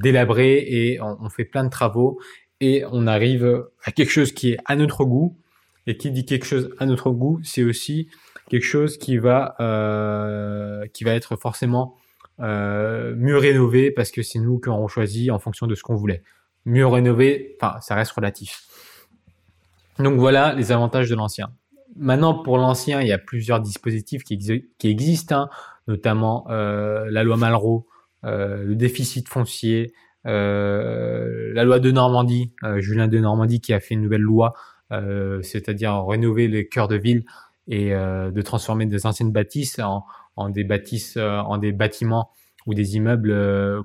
délabré 0.00 0.58
et 0.58 1.00
on, 1.00 1.28
fait 1.28 1.44
plein 1.44 1.62
de 1.62 1.70
travaux 1.70 2.20
et 2.60 2.84
on 2.90 3.06
arrive 3.06 3.64
à 3.84 3.92
quelque 3.92 4.10
chose 4.10 4.32
qui 4.32 4.52
est 4.52 4.58
à 4.64 4.74
notre 4.74 5.04
goût. 5.04 5.38
Et 5.86 5.96
qui 5.96 6.10
dit 6.10 6.24
quelque 6.24 6.44
chose 6.44 6.70
à 6.78 6.86
notre 6.86 7.10
goût, 7.10 7.40
c'est 7.44 7.62
aussi 7.62 8.08
quelque 8.50 8.64
chose 8.64 8.98
qui 8.98 9.18
va 9.18 9.54
qui 10.92 11.04
va 11.04 11.14
être 11.14 11.36
forcément 11.36 11.96
mieux 12.40 13.36
rénové 13.36 13.92
parce 13.92 14.10
que 14.10 14.22
c'est 14.22 14.40
nous 14.40 14.58
qui 14.58 14.68
aurons 14.68 14.88
choisi 14.88 15.30
en 15.30 15.38
fonction 15.38 15.68
de 15.68 15.76
ce 15.76 15.82
qu'on 15.82 15.94
voulait. 15.94 16.24
Mieux 16.64 16.86
rénové, 16.88 17.56
enfin 17.60 17.80
ça 17.80 17.94
reste 17.94 18.10
relatif. 18.12 18.66
Donc 19.98 20.18
voilà 20.18 20.54
les 20.54 20.72
avantages 20.72 21.08
de 21.08 21.14
l'ancien. 21.14 21.52
Maintenant, 21.96 22.34
pour 22.34 22.56
l'ancien, 22.56 23.00
il 23.02 23.08
y 23.08 23.12
a 23.12 23.18
plusieurs 23.18 23.60
dispositifs 23.60 24.24
qui, 24.24 24.38
existent, 24.84 25.36
hein, 25.36 25.50
notamment 25.86 26.46
euh, 26.50 27.10
la 27.10 27.22
loi 27.22 27.36
Malraux, 27.36 27.86
euh, 28.24 28.64
le 28.64 28.74
déficit 28.74 29.28
foncier, 29.28 29.92
euh, 30.26 31.52
la 31.54 31.64
loi 31.64 31.80
de 31.80 31.90
Normandie, 31.90 32.52
Julien 32.78 33.08
de 33.08 33.18
Normandie 33.18 33.60
qui 33.60 33.74
a 33.74 33.80
fait 33.80 33.94
une 33.94 34.02
nouvelle 34.02 34.22
loi, 34.22 34.54
c'est-à-dire 35.42 36.04
rénover 36.06 36.48
les 36.48 36.68
cœurs 36.68 36.88
de 36.88 36.96
ville. 36.96 37.24
et 37.68 37.90
de 37.90 38.42
transformer 38.42 38.86
des 38.86 39.06
anciennes 39.06 39.32
bâtisses 39.32 39.78
en, 39.78 40.04
en 40.36 40.48
des 40.50 40.64
bâtisses, 40.64 41.16
en 41.16 41.58
des 41.58 41.72
bâtiments 41.72 42.30
ou 42.66 42.74
des 42.74 42.96
immeubles 42.96 43.34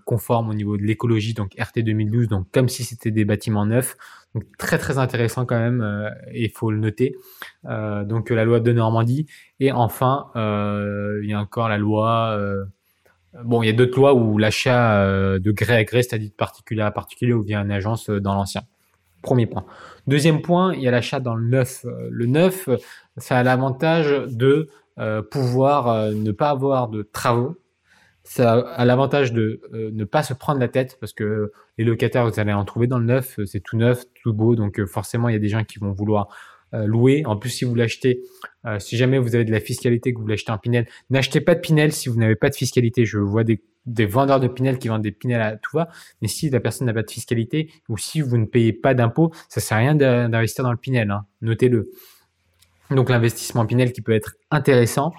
conformes 0.06 0.50
au 0.50 0.54
niveau 0.54 0.78
de 0.78 0.84
l'écologie, 0.84 1.34
donc 1.34 1.54
RT 1.60 1.80
2012, 1.84 2.28
donc 2.28 2.48
comme 2.52 2.70
si 2.70 2.84
c'était 2.84 3.12
des 3.12 3.26
bâtiments 3.26 3.66
neufs. 3.66 3.98
Donc 4.38 4.58
très 4.58 4.78
très 4.78 4.98
intéressant 4.98 5.46
quand 5.46 5.58
même, 5.58 6.12
et 6.32 6.46
il 6.46 6.52
faut 6.52 6.70
le 6.72 6.78
noter. 6.78 7.16
donc 7.64 8.30
la 8.30 8.46
loi 8.46 8.60
de 8.60 8.72
Normandie. 8.72 9.26
Et 9.60 9.72
enfin, 9.72 10.28
il 10.36 11.30
y 11.30 11.34
a 11.34 11.40
encore 11.40 11.70
la 11.70 11.78
loi 11.78 12.38
Bon, 13.44 13.62
il 13.62 13.68
y 13.68 13.70
a 13.70 13.74
d'autres 13.74 13.98
lois 13.98 14.14
où 14.14 14.38
l'achat 14.38 15.02
euh, 15.02 15.40
de 15.40 15.52
gré 15.52 15.76
à 15.76 15.84
gré, 15.84 16.02
c'est-à-dire 16.02 16.30
de 16.30 16.34
particulier 16.34 16.82
à 16.82 16.92
particulier 16.92 17.34
ou 17.34 17.42
via 17.42 17.60
une 17.60 17.72
agence 17.72 18.10
euh, 18.10 18.20
dans 18.20 18.34
l'ancien. 18.34 18.64
Premier 19.22 19.46
point. 19.46 19.66
Deuxième 20.08 20.42
point, 20.42 20.74
il 20.74 20.82
y 20.82 20.88
a 20.88 20.92
l'achat 20.92 21.20
dans 21.20 21.36
le 21.36 21.48
neuf. 21.48 21.86
Euh, 21.86 22.08
le 22.10 22.26
neuf, 22.26 22.70
ça 23.18 23.38
a 23.38 23.44
l'avantage 23.44 24.12
de 24.28 24.70
pouvoir 25.30 26.12
ne 26.12 26.32
pas 26.32 26.50
avoir 26.50 26.88
de 26.88 27.04
travaux. 27.04 27.56
Ça 28.30 28.54
a 28.54 28.86
l'avantage 28.86 29.32
de 29.32 29.62
ne 29.74 30.04
pas 30.04 30.22
se 30.22 30.34
prendre 30.34 30.60
la 30.60 30.68
tête 30.68 30.98
parce 31.00 31.14
que 31.14 31.52
les 31.78 31.86
locataires, 31.86 32.30
vous 32.30 32.40
allez 32.40 32.54
en 32.54 32.66
trouver 32.66 32.88
dans 32.88 33.00
le 33.00 33.06
neuf. 33.06 33.40
C'est 33.46 33.62
tout 33.62 33.78
neuf, 33.78 34.04
tout 34.22 34.34
beau. 34.34 34.56
Donc 34.56 34.84
forcément, 34.86 35.30
il 35.30 35.34
y 35.34 35.36
a 35.36 35.40
des 35.40 35.48
gens 35.48 35.64
qui 35.64 35.80
vont 35.80 35.92
vouloir 35.92 36.28
euh, 36.74 36.86
louer. 36.86 37.24
En 37.26 37.38
plus, 37.38 37.50
si 37.50 37.64
vous 37.64 37.76
l'achetez, 37.76 38.24
euh, 38.66 38.78
si 38.78 38.98
jamais 38.98 39.20
vous 39.20 39.36
avez 39.36 39.46
de 39.46 39.52
la 39.54 39.62
fiscalité, 39.62 40.14
que 40.14 40.20
vous 40.20 40.28
l'achetez 40.28 40.52
en 40.52 40.58
Pinel, 40.58 40.86
n'achetez 41.10 41.40
pas 41.40 41.56
de 41.56 41.62
Pinel 41.62 41.94
si 41.94 42.10
vous 42.10 42.18
n'avez 42.18 42.36
pas 42.36 42.50
de 42.50 42.56
fiscalité. 42.56 43.06
Je 43.06 43.20
vois 43.20 43.46
des, 43.46 43.64
des 43.86 44.06
vendeurs 44.06 44.42
de 44.42 44.50
Pinel 44.50 44.78
qui 44.78 44.90
vendent 44.90 45.02
des 45.02 45.14
Pinel 45.14 45.42
à 45.42 45.56
tout 45.56 45.78
va, 45.78 45.88
mais 46.22 46.28
si 46.28 46.50
la 46.50 46.60
personne 46.60 46.88
n'a 46.88 46.94
pas 46.94 47.04
de 47.04 47.10
fiscalité 47.10 47.72
ou 47.88 47.98
si 47.98 48.20
vous 48.20 48.38
ne 48.38 48.46
payez 48.46 48.74
pas 48.74 48.94
d'impôts, 48.94 49.32
ça 49.48 49.62
sert 49.62 49.78
à 49.78 49.80
rien 49.80 49.96
d'investir 49.96 50.66
dans 50.66 50.72
le 50.72 50.78
Pinel. 50.78 51.10
Hein. 51.10 51.26
Notez-le. 51.42 51.90
Donc 52.92 53.10
l'investissement 53.10 53.66
Pinel 53.66 53.94
qui 53.94 54.02
peut 54.02 54.12
être 54.12 54.34
intéressant 54.52 55.14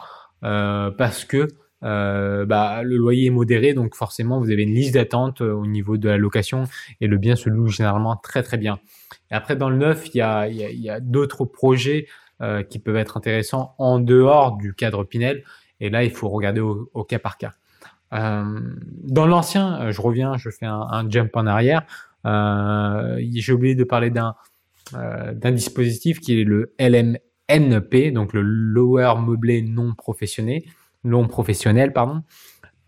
euh, 0.45 0.91
parce 0.91 1.25
que 1.25 1.49
euh, 1.85 2.44
bah, 2.44 2.82
le 2.82 2.97
loyer 2.97 3.26
est 3.26 3.30
modéré, 3.30 3.75
donc 3.75 3.94
forcément 3.94 4.40
vous 4.40 4.50
avez 4.50 4.62
une 4.62 4.75
liste 4.75 4.94
d'attente 4.94 5.40
au 5.40 5.66
niveau 5.66 5.97
de 5.97 6.08
la 6.08 6.16
location 6.16 6.64
et 7.00 7.06
le 7.06 7.18
bien 7.18 7.37
se 7.37 7.49
loue 7.49 7.68
généralement 7.68 8.16
très 8.16 8.42
très 8.42 8.56
bien. 8.56 8.80
Après, 9.30 9.56
dans 9.56 9.70
le 9.70 9.76
neuf, 9.76 10.08
il 10.14 10.18
y 10.18 10.20
a, 10.20 10.49
y 10.49 10.64
a, 10.64 10.70
y 10.70 10.90
a 10.90 11.00
d'autres 11.00 11.44
projets 11.44 12.06
euh, 12.40 12.62
qui 12.62 12.78
peuvent 12.78 12.97
être 12.97 13.16
intéressants 13.16 13.75
en 13.78 13.99
dehors 13.99 14.56
du 14.56 14.75
cadre 14.75 15.04
Pinel. 15.04 15.44
Et 15.80 15.90
là, 15.90 16.04
il 16.04 16.11
faut 16.11 16.28
regarder 16.28 16.61
au, 16.61 16.90
au 16.94 17.04
cas 17.04 17.18
par 17.18 17.37
cas. 17.37 17.52
Euh, 18.12 18.61
dans 19.04 19.26
l'ancien, 19.26 19.80
euh, 19.80 19.92
je 19.92 20.00
reviens, 20.00 20.37
je 20.37 20.50
fais 20.50 20.66
un, 20.66 20.80
un 20.90 21.08
jump 21.11 21.35
en 21.35 21.47
arrière. 21.47 21.82
Euh, 22.26 23.20
J'ai 23.35 23.52
oublié 23.52 23.75
de 23.75 23.85
parler 23.85 24.11
d'un 24.11 24.35
euh, 24.94 25.35
d'un 25.35 25.52
dispositif 25.52 26.20
qui 26.20 26.40
est 26.40 26.44
le 26.44 26.75
LMNP, 26.78 28.11
donc 28.12 28.32
le 28.32 28.40
Lower 28.40 29.14
Meublé 29.20 29.61
Non 29.61 29.94
Professionnel, 29.94 30.62
non 31.05 31.26
professionnel, 31.28 31.93
pardon. 31.93 32.23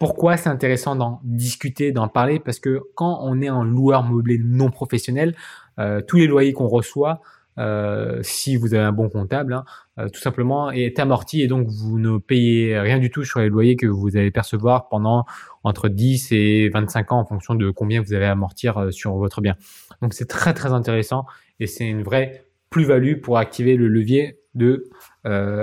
Pourquoi 0.00 0.38
c'est 0.38 0.49
intéressant 0.49 0.97
d'en 0.97 1.21
discuter, 1.25 1.93
d'en 1.93 2.09
parler? 2.09 2.40
Parce 2.40 2.59
que 2.59 2.81
quand 2.95 3.21
on 3.23 3.43
est 3.43 3.50
en 3.50 3.64
loueur 3.64 4.02
meublé 4.02 4.38
non 4.43 4.71
professionnel, 4.71 5.37
euh, 5.79 6.00
tous 6.00 6.17
les 6.17 6.26
loyers 6.26 6.55
qu'on 6.55 6.69
reçoit, 6.69 7.21
euh, 7.59 8.21
si 8.23 8.57
vous 8.57 8.73
avez 8.73 8.83
un 8.83 8.93
bon 8.93 9.11
comptable, 9.11 9.52
hein, 9.52 9.64
euh, 9.99 10.09
tout 10.09 10.21
simplement 10.21 10.71
est 10.71 10.99
amorti 10.99 11.43
et 11.43 11.49
donc 11.49 11.69
vous 11.69 11.99
ne 11.99 12.17
payez 12.17 12.79
rien 12.79 12.99
du 12.99 13.11
tout 13.11 13.25
sur 13.25 13.40
les 13.40 13.50
loyers 13.50 13.76
que 13.76 13.87
vous 13.87 14.17
allez 14.17 14.31
percevoir 14.31 14.88
pendant 14.88 15.26
entre 15.64 15.90
10 15.90 16.33
et 16.33 16.71
25 16.71 17.12
ans 17.12 17.19
en 17.21 17.26
fonction 17.26 17.55
de 17.55 17.71
combien 17.71 18.00
vous 18.00 18.14
allez 18.14 18.25
amortir 18.25 18.90
sur 18.93 19.17
votre 19.17 19.43
bien. 19.43 19.57
Donc 20.00 20.14
c'est 20.14 20.29
très 20.29 20.55
très 20.55 20.73
intéressant 20.73 21.26
et 21.59 21.67
c'est 21.67 21.87
une 21.87 22.02
vraie 22.02 22.47
plus-value 22.71 23.21
pour 23.21 23.37
activer 23.37 23.76
le 23.76 23.88
levier 23.88 24.39
de 24.61 24.85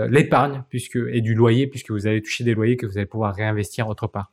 l'épargne 0.09 0.63
puisque 0.69 0.99
et 1.09 1.21
du 1.21 1.33
loyer 1.33 1.67
puisque 1.67 1.91
vous 1.91 2.07
allez 2.07 2.21
toucher 2.21 2.43
des 2.43 2.53
loyers 2.53 2.75
que 2.75 2.85
vous 2.85 2.97
allez 2.97 3.07
pouvoir 3.07 3.33
réinvestir 3.33 3.87
autre 3.87 4.07
part. 4.07 4.31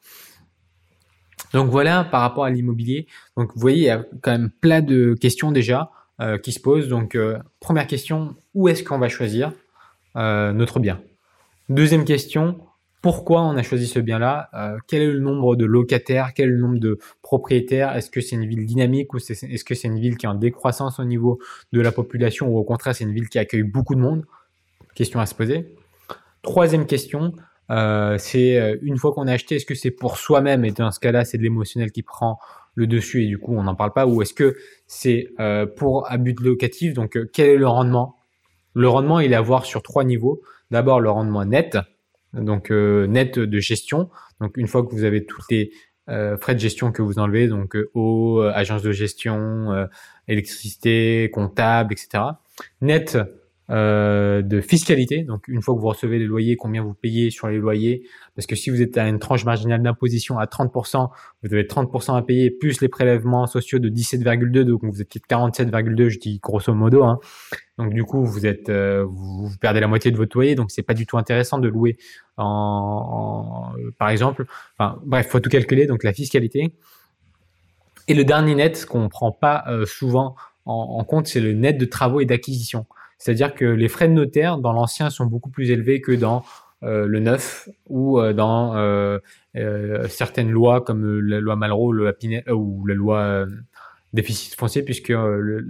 Donc 1.52 1.70
voilà 1.70 2.04
par 2.04 2.20
rapport 2.20 2.44
à 2.44 2.50
l'immobilier. 2.50 3.06
Donc 3.36 3.52
vous 3.54 3.60
voyez, 3.60 3.78
il 3.78 3.84
y 3.84 3.90
a 3.90 4.04
quand 4.22 4.32
même 4.32 4.50
plein 4.50 4.80
de 4.80 5.14
questions 5.14 5.52
déjà 5.52 5.90
euh, 6.20 6.36
qui 6.36 6.52
se 6.52 6.60
posent. 6.60 6.88
Donc 6.88 7.14
euh, 7.14 7.38
première 7.60 7.86
question, 7.86 8.36
où 8.54 8.68
est-ce 8.68 8.82
qu'on 8.82 8.98
va 8.98 9.08
choisir 9.08 9.52
euh, 10.16 10.52
notre 10.52 10.80
bien? 10.80 11.00
Deuxième 11.68 12.04
question, 12.04 12.58
pourquoi 13.02 13.42
on 13.42 13.56
a 13.56 13.62
choisi 13.62 13.86
ce 13.86 14.00
bien-là? 14.00 14.50
Quel 14.88 15.02
est 15.02 15.12
le 15.12 15.20
nombre 15.20 15.56
de 15.56 15.64
locataires? 15.64 16.32
Quel 16.34 16.48
est 16.48 16.52
le 16.52 16.58
nombre 16.58 16.78
de 16.78 16.98
propriétaires? 17.22 17.94
Est-ce 17.94 18.10
que 18.10 18.20
c'est 18.20 18.34
une 18.34 18.46
ville 18.46 18.64
dynamique 18.64 19.12
ou 19.12 19.18
est-ce 19.18 19.64
que 19.64 19.74
c'est 19.74 19.88
une 19.88 20.00
ville 20.00 20.16
qui 20.16 20.26
est 20.26 20.28
en 20.28 20.34
décroissance 20.34 20.98
au 20.98 21.04
niveau 21.04 21.38
de 21.72 21.80
la 21.80 21.92
population 21.92 22.48
ou 22.48 22.56
au 22.56 22.64
contraire 22.64 22.94
c'est 22.94 23.04
une 23.04 23.12
ville 23.12 23.28
qui 23.28 23.38
accueille 23.38 23.62
beaucoup 23.62 23.94
de 23.94 24.00
monde? 24.00 24.24
Question 24.94 25.20
à 25.20 25.26
se 25.26 25.34
poser. 25.34 25.74
Troisième 26.42 26.86
question, 26.86 27.32
euh, 27.70 28.16
c'est 28.18 28.58
euh, 28.58 28.76
une 28.82 28.98
fois 28.98 29.12
qu'on 29.12 29.26
a 29.26 29.32
acheté, 29.32 29.56
est-ce 29.56 29.66
que 29.66 29.74
c'est 29.74 29.90
pour 29.90 30.18
soi-même? 30.18 30.64
Et 30.64 30.70
dans 30.70 30.90
ce 30.90 31.00
cas-là, 31.00 31.24
c'est 31.24 31.38
de 31.38 31.42
l'émotionnel 31.42 31.90
qui 31.90 32.02
prend 32.02 32.38
le 32.76 32.86
dessus 32.86 33.22
et 33.24 33.28
du 33.28 33.38
coup 33.38 33.54
on 33.56 33.62
n'en 33.62 33.76
parle 33.76 33.92
pas 33.92 34.04
ou 34.04 34.20
est-ce 34.20 34.34
que 34.34 34.56
c'est 34.88 35.28
euh, 35.38 35.64
pour 35.64 36.10
à 36.10 36.18
but 36.18 36.38
locatif? 36.40 36.92
Donc 36.92 37.18
quel 37.32 37.50
est 37.50 37.56
le 37.56 37.68
rendement? 37.68 38.16
Le 38.74 38.88
rendement 38.88 39.20
il 39.20 39.32
est 39.32 39.36
à 39.36 39.40
voir 39.40 39.64
sur 39.64 39.82
trois 39.82 40.04
niveaux. 40.04 40.42
D'abord 40.72 41.00
le 41.00 41.08
rendement 41.08 41.44
net, 41.44 41.78
donc 42.32 42.70
net 42.70 43.38
de 43.38 43.58
gestion. 43.60 44.10
Donc 44.40 44.56
une 44.56 44.66
fois 44.66 44.84
que 44.84 44.90
vous 44.90 45.04
avez 45.04 45.24
tous 45.24 45.42
les 45.50 45.70
frais 46.08 46.54
de 46.54 46.58
gestion 46.58 46.90
que 46.90 47.00
vous 47.00 47.20
enlevez, 47.20 47.46
donc 47.46 47.76
eau, 47.94 48.40
agence 48.40 48.82
de 48.82 48.90
gestion, 48.90 49.86
électricité, 50.26 51.30
comptable, 51.32 51.92
etc. 51.92 52.24
Net 52.80 53.16
euh, 53.70 54.42
de 54.42 54.60
fiscalité. 54.60 55.22
Donc, 55.22 55.48
une 55.48 55.62
fois 55.62 55.74
que 55.74 55.80
vous 55.80 55.88
recevez 55.88 56.18
les 56.18 56.26
loyers, 56.26 56.54
combien 56.54 56.82
vous 56.82 56.92
payez 56.92 57.30
sur 57.30 57.48
les 57.48 57.56
loyers. 57.56 58.06
Parce 58.36 58.46
que 58.46 58.54
si 58.54 58.68
vous 58.68 58.82
êtes 58.82 58.98
à 58.98 59.08
une 59.08 59.18
tranche 59.18 59.46
marginale 59.46 59.82
d'imposition 59.82 60.38
à 60.38 60.44
30%, 60.44 61.08
vous 61.42 61.54
avez 61.54 61.64
30% 61.64 62.14
à 62.14 62.20
payer, 62.20 62.50
plus 62.50 62.82
les 62.82 62.88
prélèvements 62.88 63.46
sociaux 63.46 63.78
de 63.78 63.88
17,2, 63.88 64.64
donc 64.64 64.84
vous 64.84 65.00
êtes 65.00 65.16
47,2, 65.16 66.10
je 66.10 66.18
dis 66.18 66.40
grosso 66.42 66.74
modo. 66.74 67.04
Hein. 67.04 67.20
Donc, 67.78 67.94
du 67.94 68.04
coup, 68.04 68.22
vous 68.26 68.44
êtes, 68.44 68.68
euh, 68.68 69.06
vous, 69.08 69.50
perdez 69.62 69.80
la 69.80 69.88
moitié 69.88 70.10
de 70.10 70.18
votre 70.18 70.36
loyer, 70.36 70.54
donc 70.56 70.70
c'est 70.70 70.82
pas 70.82 70.94
du 70.94 71.06
tout 71.06 71.16
intéressant 71.16 71.56
de 71.56 71.68
louer 71.68 71.96
en, 72.36 73.72
par 73.98 74.10
exemple. 74.10 74.44
Enfin, 74.78 75.00
bref, 75.06 75.28
faut 75.28 75.40
tout 75.40 75.48
calculer, 75.48 75.86
donc 75.86 76.04
la 76.04 76.12
fiscalité. 76.12 76.74
Et 78.08 78.14
le 78.14 78.24
dernier 78.24 78.56
net 78.56 78.84
qu'on 78.84 79.08
prend 79.08 79.32
pas 79.32 79.64
euh, 79.68 79.86
souvent 79.86 80.36
en 80.66 81.04
compte, 81.04 81.26
c'est 81.26 81.40
le 81.40 81.52
net 81.52 81.76
de 81.76 81.84
travaux 81.84 82.20
et 82.20 82.24
d'acquisition. 82.24 82.86
C'est-à-dire 83.24 83.54
que 83.54 83.64
les 83.64 83.88
frais 83.88 84.06
de 84.06 84.12
notaire 84.12 84.58
dans 84.58 84.74
l'ancien 84.74 85.08
sont 85.08 85.24
beaucoup 85.24 85.48
plus 85.48 85.70
élevés 85.70 86.02
que 86.02 86.12
dans 86.12 86.44
euh, 86.82 87.06
le 87.06 87.20
neuf 87.20 87.70
ou 87.86 88.20
euh, 88.20 88.34
dans 88.34 88.76
euh, 88.76 89.18
certaines 90.08 90.50
lois 90.50 90.82
comme 90.82 91.20
la 91.20 91.40
loi 91.40 91.56
Malraux 91.56 91.94
ou 91.94 92.86
la 92.86 92.94
loi 92.94 93.46
déficit 94.12 94.54
foncier 94.54 94.82
puisque 94.82 95.08
le, 95.08 95.62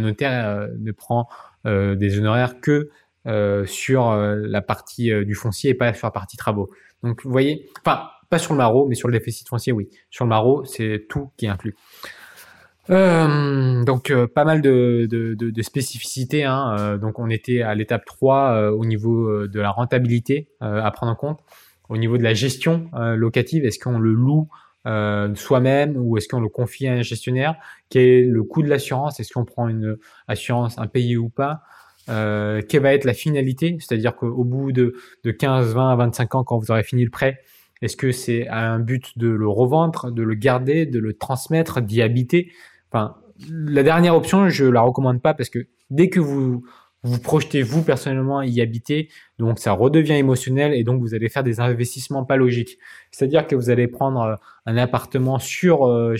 notaire 0.00 0.68
ne 0.78 0.92
prend 0.92 1.28
des 1.66 2.18
honoraires 2.18 2.58
que 2.62 2.88
sur 3.66 4.10
la 4.10 4.62
partie 4.62 5.12
du 5.26 5.34
foncier 5.34 5.72
et 5.72 5.74
pas 5.74 5.92
sur 5.92 6.06
la 6.06 6.12
partie 6.12 6.38
travaux. 6.38 6.70
Donc 7.02 7.22
vous 7.22 7.30
voyez, 7.30 7.68
enfin 7.84 8.04
pas 8.30 8.38
sur 8.38 8.54
le 8.54 8.58
Maro, 8.58 8.86
mais 8.86 8.94
sur 8.94 9.08
le 9.08 9.18
déficit 9.18 9.46
foncier, 9.46 9.72
oui. 9.72 9.90
Sur 10.08 10.24
le 10.24 10.30
Maro, 10.30 10.64
c'est 10.64 11.04
tout 11.08 11.32
qui 11.36 11.44
est 11.46 11.48
inclus. 11.48 11.76
Euh, 12.90 13.84
donc 13.84 14.10
euh, 14.10 14.26
pas 14.26 14.44
mal 14.44 14.62
de, 14.62 15.06
de, 15.08 15.34
de, 15.34 15.50
de 15.50 15.62
spécificités. 15.62 16.44
Hein. 16.44 16.76
Euh, 16.78 16.98
donc 16.98 17.18
on 17.18 17.30
était 17.30 17.62
à 17.62 17.74
l'étape 17.74 18.04
3 18.04 18.70
au 18.72 18.84
niveau 18.84 19.46
de 19.46 19.60
la 19.60 19.70
rentabilité 19.70 20.48
à 20.60 20.90
prendre 20.90 21.12
en 21.12 21.16
compte. 21.16 21.40
Au 21.88 21.96
niveau 21.96 22.18
de 22.18 22.22
la 22.22 22.34
gestion 22.34 22.88
locative, 23.16 23.64
est-ce 23.64 23.78
qu'on 23.78 23.98
le 23.98 24.12
loue 24.12 24.48
soi-même 25.34 25.96
ou 25.96 26.16
est-ce 26.16 26.28
qu'on 26.28 26.40
le 26.40 26.48
confie 26.48 26.86
à 26.86 26.92
un 26.92 27.02
gestionnaire? 27.02 27.56
Quel 27.88 28.02
est 28.02 28.22
le 28.22 28.42
coût 28.44 28.62
de 28.62 28.68
l'assurance? 28.68 29.18
Est-ce 29.18 29.32
qu'on 29.32 29.44
prend 29.44 29.68
une 29.68 29.96
assurance 30.28 30.78
impayée 30.78 31.16
ou 31.16 31.28
pas? 31.28 31.62
Euh, 32.08 32.62
Quelle 32.66 32.82
va 32.82 32.94
être 32.94 33.04
la 33.04 33.14
finalité? 33.14 33.76
C'est-à-dire 33.80 34.16
qu'au 34.16 34.44
bout 34.44 34.72
de, 34.72 34.94
de 35.24 35.30
15, 35.30 35.74
20, 35.74 35.96
25 35.96 36.34
ans, 36.34 36.44
quand 36.44 36.58
vous 36.58 36.70
aurez 36.70 36.82
fini 36.82 37.04
le 37.04 37.10
prêt, 37.10 37.40
est-ce 37.82 37.96
que 37.96 38.12
c'est 38.12 38.46
un 38.48 38.78
but 38.78 39.16
de 39.16 39.28
le 39.28 39.48
revendre, 39.48 40.10
de 40.12 40.22
le 40.22 40.34
garder, 40.34 40.86
de 40.86 40.98
le 40.98 41.14
transmettre, 41.14 41.80
d'y 41.80 42.02
habiter? 42.02 42.52
Enfin, 42.90 43.16
la 43.48 43.82
dernière 43.82 44.14
option, 44.14 44.48
je 44.48 44.64
la 44.64 44.80
recommande 44.80 45.22
pas 45.22 45.34
parce 45.34 45.48
que 45.48 45.66
dès 45.90 46.08
que 46.08 46.20
vous 46.20 46.64
vous 47.02 47.18
projetez 47.18 47.62
vous 47.62 47.82
personnellement 47.82 48.42
y 48.42 48.60
habiter, 48.60 49.08
donc 49.38 49.58
ça 49.58 49.72
redevient 49.72 50.14
émotionnel 50.14 50.74
et 50.74 50.84
donc 50.84 51.00
vous 51.00 51.14
allez 51.14 51.28
faire 51.28 51.42
des 51.42 51.60
investissements 51.60 52.24
pas 52.24 52.36
logiques. 52.36 52.78
C'est-à-dire 53.10 53.46
que 53.46 53.56
vous 53.56 53.70
allez 53.70 53.88
prendre 53.88 54.20
euh, 54.20 54.36
un 54.66 54.76
appartement 54.76 55.38
sur 55.38 55.86
euh, 55.86 56.16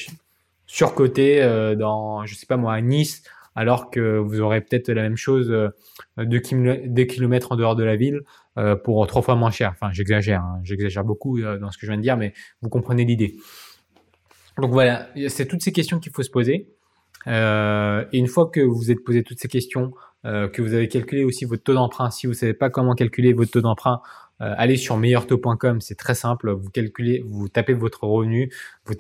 sur 0.66 0.94
côté 0.94 1.42
euh, 1.42 1.74
dans 1.74 2.24
je 2.24 2.34
sais 2.34 2.46
pas 2.46 2.56
moi 2.56 2.74
à 2.74 2.80
Nice 2.80 3.22
alors 3.54 3.90
que 3.90 4.16
vous 4.18 4.40
aurez 4.40 4.60
peut-être 4.60 4.90
la 4.90 5.02
même 5.02 5.16
chose 5.16 5.50
euh, 5.50 5.68
deux, 6.16 6.38
kilomètres 6.38 7.52
en 7.52 7.56
dehors 7.56 7.76
de 7.76 7.84
la 7.84 7.96
ville 7.96 8.22
pour 8.84 9.06
trois 9.06 9.22
fois 9.22 9.36
moins 9.36 9.50
cher. 9.50 9.70
Enfin, 9.72 9.90
j'exagère, 9.90 10.42
hein. 10.42 10.60
j'exagère 10.64 11.02
beaucoup 11.02 11.40
dans 11.40 11.70
ce 11.70 11.78
que 11.78 11.86
je 11.86 11.92
viens 11.92 11.96
de 11.96 12.02
dire, 12.02 12.18
mais 12.18 12.34
vous 12.60 12.68
comprenez 12.68 13.06
l'idée. 13.06 13.36
Donc 14.60 14.72
voilà, 14.72 15.08
c'est 15.28 15.46
toutes 15.46 15.62
ces 15.62 15.72
questions 15.72 15.98
qu'il 15.98 16.12
faut 16.12 16.22
se 16.22 16.30
poser. 16.30 16.68
Euh, 17.26 18.04
et 18.12 18.18
une 18.18 18.28
fois 18.28 18.50
que 18.50 18.60
vous 18.60 18.90
êtes 18.90 19.04
posé 19.04 19.22
toutes 19.22 19.40
ces 19.40 19.48
questions, 19.48 19.92
euh, 20.24 20.48
que 20.48 20.62
vous 20.62 20.74
avez 20.74 20.88
calculé 20.88 21.24
aussi 21.24 21.44
votre 21.44 21.62
taux 21.62 21.74
d'emprunt, 21.74 22.10
si 22.10 22.26
vous 22.26 22.34
savez 22.34 22.54
pas 22.54 22.70
comment 22.70 22.94
calculer 22.94 23.32
votre 23.32 23.50
taux 23.50 23.60
d'emprunt, 23.60 24.00
euh, 24.40 24.54
allez 24.56 24.76
sur 24.76 24.96
meilleurtaux.com, 24.96 25.80
c'est 25.80 25.96
très 25.96 26.14
simple. 26.14 26.50
Vous 26.52 26.70
calculez, 26.70 27.22
vous 27.26 27.48
tapez 27.48 27.74
votre 27.74 28.04
revenu, 28.04 28.50
vous, 28.86 28.94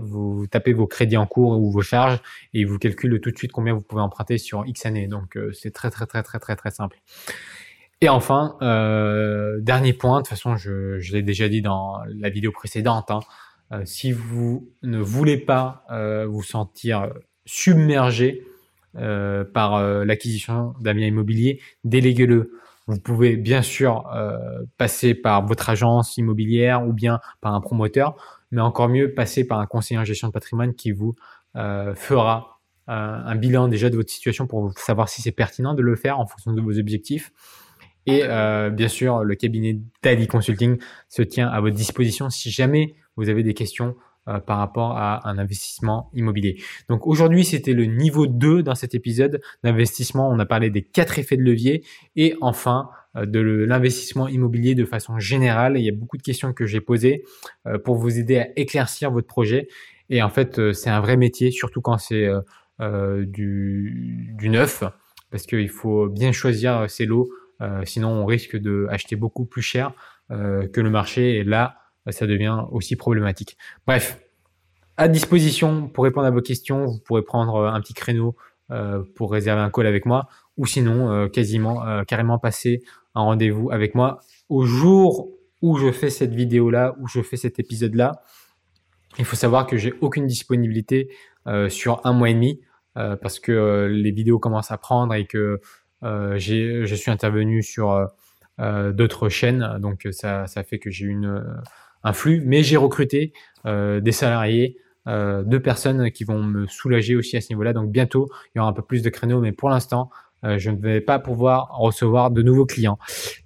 vous, 0.00 0.46
tapez 0.48 0.72
vos 0.72 0.86
crédits 0.86 1.16
en 1.16 1.26
cours 1.26 1.60
ou 1.60 1.70
vos 1.70 1.82
charges 1.82 2.20
et 2.52 2.64
vous 2.64 2.78
calculez 2.78 3.20
tout 3.20 3.30
de 3.30 3.38
suite 3.38 3.52
combien 3.52 3.74
vous 3.74 3.82
pouvez 3.82 4.02
emprunter 4.02 4.38
sur 4.38 4.66
X 4.66 4.86
années. 4.86 5.06
Donc 5.06 5.36
euh, 5.36 5.52
c'est 5.52 5.72
très 5.72 5.90
très 5.90 6.06
très 6.06 6.22
très 6.22 6.40
très 6.40 6.56
très 6.56 6.70
simple. 6.70 6.98
Et 8.00 8.08
enfin, 8.08 8.56
euh, 8.62 9.60
dernier 9.60 9.92
point, 9.92 10.16
de 10.16 10.22
toute 10.22 10.30
façon 10.30 10.56
je, 10.56 10.98
je 10.98 11.12
l'ai 11.12 11.22
déjà 11.22 11.48
dit 11.48 11.62
dans 11.62 11.98
la 12.08 12.30
vidéo 12.30 12.50
précédente, 12.50 13.12
hein, 13.12 13.20
si 13.84 14.12
vous 14.12 14.70
ne 14.82 14.98
voulez 14.98 15.38
pas 15.38 15.84
vous 16.28 16.42
sentir 16.42 17.12
submergé 17.46 18.46
par 18.94 20.04
l'acquisition 20.04 20.74
d'un 20.80 20.94
bien 20.94 21.06
immobilier, 21.06 21.60
déléguez-le 21.84 22.52
vous 22.86 22.98
pouvez 22.98 23.36
bien 23.36 23.62
sûr 23.62 24.06
euh, 24.14 24.64
passer 24.76 25.14
par 25.14 25.46
votre 25.46 25.70
agence 25.70 26.16
immobilière 26.16 26.86
ou 26.86 26.92
bien 26.92 27.20
par 27.40 27.54
un 27.54 27.60
promoteur, 27.60 28.16
mais 28.50 28.60
encore 28.60 28.88
mieux 28.88 29.14
passer 29.14 29.46
par 29.46 29.60
un 29.60 29.66
conseiller 29.66 29.98
en 29.98 30.04
gestion 30.04 30.28
de 30.28 30.32
patrimoine 30.32 30.74
qui 30.74 30.90
vous 30.90 31.14
euh, 31.56 31.94
fera 31.94 32.60
euh, 32.88 32.92
un 32.92 33.34
bilan 33.36 33.68
déjà 33.68 33.88
de 33.88 33.96
votre 33.96 34.10
situation 34.10 34.46
pour 34.46 34.76
savoir 34.78 35.08
si 35.08 35.22
c'est 35.22 35.32
pertinent 35.32 35.74
de 35.74 35.82
le 35.82 35.94
faire 35.94 36.18
en 36.18 36.26
fonction 36.26 36.52
de 36.52 36.60
vos 36.60 36.78
objectifs. 36.78 37.32
Et 38.06 38.24
bien 38.72 38.88
sûr, 38.88 39.22
le 39.22 39.36
cabinet 39.36 39.78
Daily 40.02 40.26
Consulting 40.26 40.76
se 41.08 41.22
tient 41.22 41.46
à 41.46 41.60
votre 41.60 41.76
disposition 41.76 42.30
si 42.30 42.50
jamais 42.50 42.96
vous 43.16 43.28
avez 43.28 43.42
des 43.42 43.54
questions 43.54 43.94
euh, 44.28 44.38
par 44.38 44.58
rapport 44.58 44.96
à 44.96 45.28
un 45.28 45.36
investissement 45.36 46.08
immobilier. 46.14 46.62
Donc 46.88 47.08
aujourd'hui, 47.08 47.44
c'était 47.44 47.72
le 47.72 47.86
niveau 47.86 48.28
2 48.28 48.62
dans 48.62 48.76
cet 48.76 48.94
épisode 48.94 49.40
d'investissement. 49.64 50.30
On 50.30 50.38
a 50.38 50.46
parlé 50.46 50.70
des 50.70 50.82
quatre 50.82 51.18
effets 51.18 51.36
de 51.36 51.42
levier 51.42 51.84
et 52.14 52.36
enfin 52.40 52.88
euh, 53.16 53.26
de 53.26 53.40
l'investissement 53.40 54.28
immobilier 54.28 54.76
de 54.76 54.84
façon 54.84 55.18
générale. 55.18 55.76
Il 55.76 55.84
y 55.84 55.88
a 55.88 55.92
beaucoup 55.92 56.18
de 56.18 56.22
questions 56.22 56.52
que 56.52 56.66
j'ai 56.66 56.80
posées 56.80 57.24
euh, 57.66 57.78
pour 57.78 57.96
vous 57.96 58.16
aider 58.16 58.38
à 58.38 58.46
éclaircir 58.54 59.10
votre 59.10 59.26
projet. 59.26 59.66
Et 60.08 60.22
en 60.22 60.28
fait, 60.28 60.72
c'est 60.72 60.90
un 60.90 61.00
vrai 61.00 61.16
métier, 61.16 61.50
surtout 61.50 61.80
quand 61.80 61.98
c'est 61.98 62.28
du, 62.78 64.34
du 64.38 64.48
neuf, 64.50 64.84
parce 65.30 65.46
qu'il 65.46 65.68
faut 65.68 66.08
bien 66.08 66.30
choisir 66.30 66.88
ses 66.88 67.06
lots. 67.06 67.30
sinon, 67.84 68.10
on 68.10 68.26
risque 68.26 68.56
de 68.56 68.86
acheter 68.90 69.16
beaucoup 69.16 69.46
plus 69.46 69.62
cher 69.62 69.94
que 70.28 70.80
le 70.80 70.90
marché. 70.90 71.38
Et 71.38 71.44
là, 71.44 71.81
ça 72.10 72.26
devient 72.26 72.64
aussi 72.70 72.96
problématique. 72.96 73.56
Bref, 73.86 74.18
à 74.96 75.08
disposition 75.08 75.88
pour 75.88 76.04
répondre 76.04 76.26
à 76.26 76.30
vos 76.30 76.40
questions. 76.40 76.86
Vous 76.86 76.98
pourrez 76.98 77.22
prendre 77.22 77.56
euh, 77.56 77.68
un 77.68 77.80
petit 77.80 77.94
créneau 77.94 78.36
euh, 78.70 79.02
pour 79.14 79.32
réserver 79.32 79.60
un 79.62 79.70
call 79.70 79.86
avec 79.86 80.06
moi 80.06 80.28
ou 80.56 80.66
sinon 80.66 81.10
euh, 81.10 81.28
quasiment 81.28 82.04
carrément 82.04 82.38
passer 82.38 82.82
un 83.14 83.22
rendez-vous 83.22 83.70
avec 83.70 83.94
moi 83.94 84.20
au 84.48 84.64
jour 84.64 85.30
où 85.60 85.76
je 85.76 85.92
fais 85.92 86.10
cette 86.10 86.34
vidéo 86.34 86.70
là, 86.70 86.94
où 87.00 87.08
je 87.08 87.22
fais 87.22 87.36
cet 87.36 87.58
épisode 87.58 87.94
là. 87.94 88.22
Il 89.18 89.24
faut 89.24 89.36
savoir 89.36 89.66
que 89.66 89.76
j'ai 89.76 89.92
aucune 90.00 90.26
disponibilité 90.26 91.10
sur 91.68 92.00
un 92.04 92.12
mois 92.12 92.30
et 92.30 92.34
demi 92.34 92.60
parce 92.94 93.38
que 93.38 93.88
les 93.90 94.10
vidéos 94.10 94.38
commencent 94.38 94.70
à 94.70 94.78
prendre 94.78 95.14
et 95.14 95.26
que 95.26 95.60
je 96.02 96.94
suis 96.94 97.10
intervenu 97.10 97.62
sur 97.62 98.08
d'autres 98.58 99.28
chaînes, 99.28 99.78
donc 99.80 100.08
ça, 100.12 100.46
ça 100.46 100.64
fait 100.64 100.78
que 100.78 100.90
j'ai 100.90 101.06
une 101.06 101.44
un 102.04 102.12
flux, 102.12 102.42
mais 102.44 102.62
j'ai 102.62 102.76
recruté 102.76 103.32
euh, 103.66 104.00
des 104.00 104.12
salariés, 104.12 104.76
euh, 105.08 105.42
deux 105.44 105.60
personnes 105.60 106.10
qui 106.10 106.24
vont 106.24 106.42
me 106.42 106.66
soulager 106.66 107.16
aussi 107.16 107.36
à 107.36 107.40
ce 107.40 107.48
niveau-là. 107.50 107.72
Donc 107.72 107.90
bientôt, 107.90 108.28
il 108.54 108.58
y 108.58 108.60
aura 108.60 108.70
un 108.70 108.72
peu 108.72 108.82
plus 108.82 109.02
de 109.02 109.10
créneaux, 109.10 109.40
mais 109.40 109.52
pour 109.52 109.68
l'instant, 109.68 110.10
euh, 110.44 110.58
je 110.58 110.70
ne 110.70 110.76
vais 110.76 111.00
pas 111.00 111.18
pouvoir 111.18 111.76
recevoir 111.78 112.30
de 112.30 112.42
nouveaux 112.42 112.66
clients. 112.66 112.98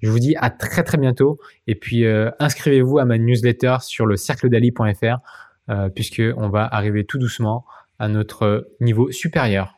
Je 0.03 0.11
vous 0.11 0.19
dis 0.19 0.35
à 0.37 0.51
très 0.51 0.83
très 0.83 0.99
bientôt 0.99 1.39
et 1.67 1.75
puis 1.75 2.05
inscrivez-vous 2.39 2.99
à 2.99 3.05
ma 3.05 3.19
newsletter 3.19 3.77
sur 3.81 4.07
le 4.07 4.17
cercledali.fr 4.17 5.19
puisque 5.95 6.23
on 6.37 6.49
va 6.49 6.65
arriver 6.65 7.05
tout 7.05 7.19
doucement 7.19 7.65
à 7.99 8.09
notre 8.09 8.69
niveau 8.81 9.11
supérieur. 9.11 9.76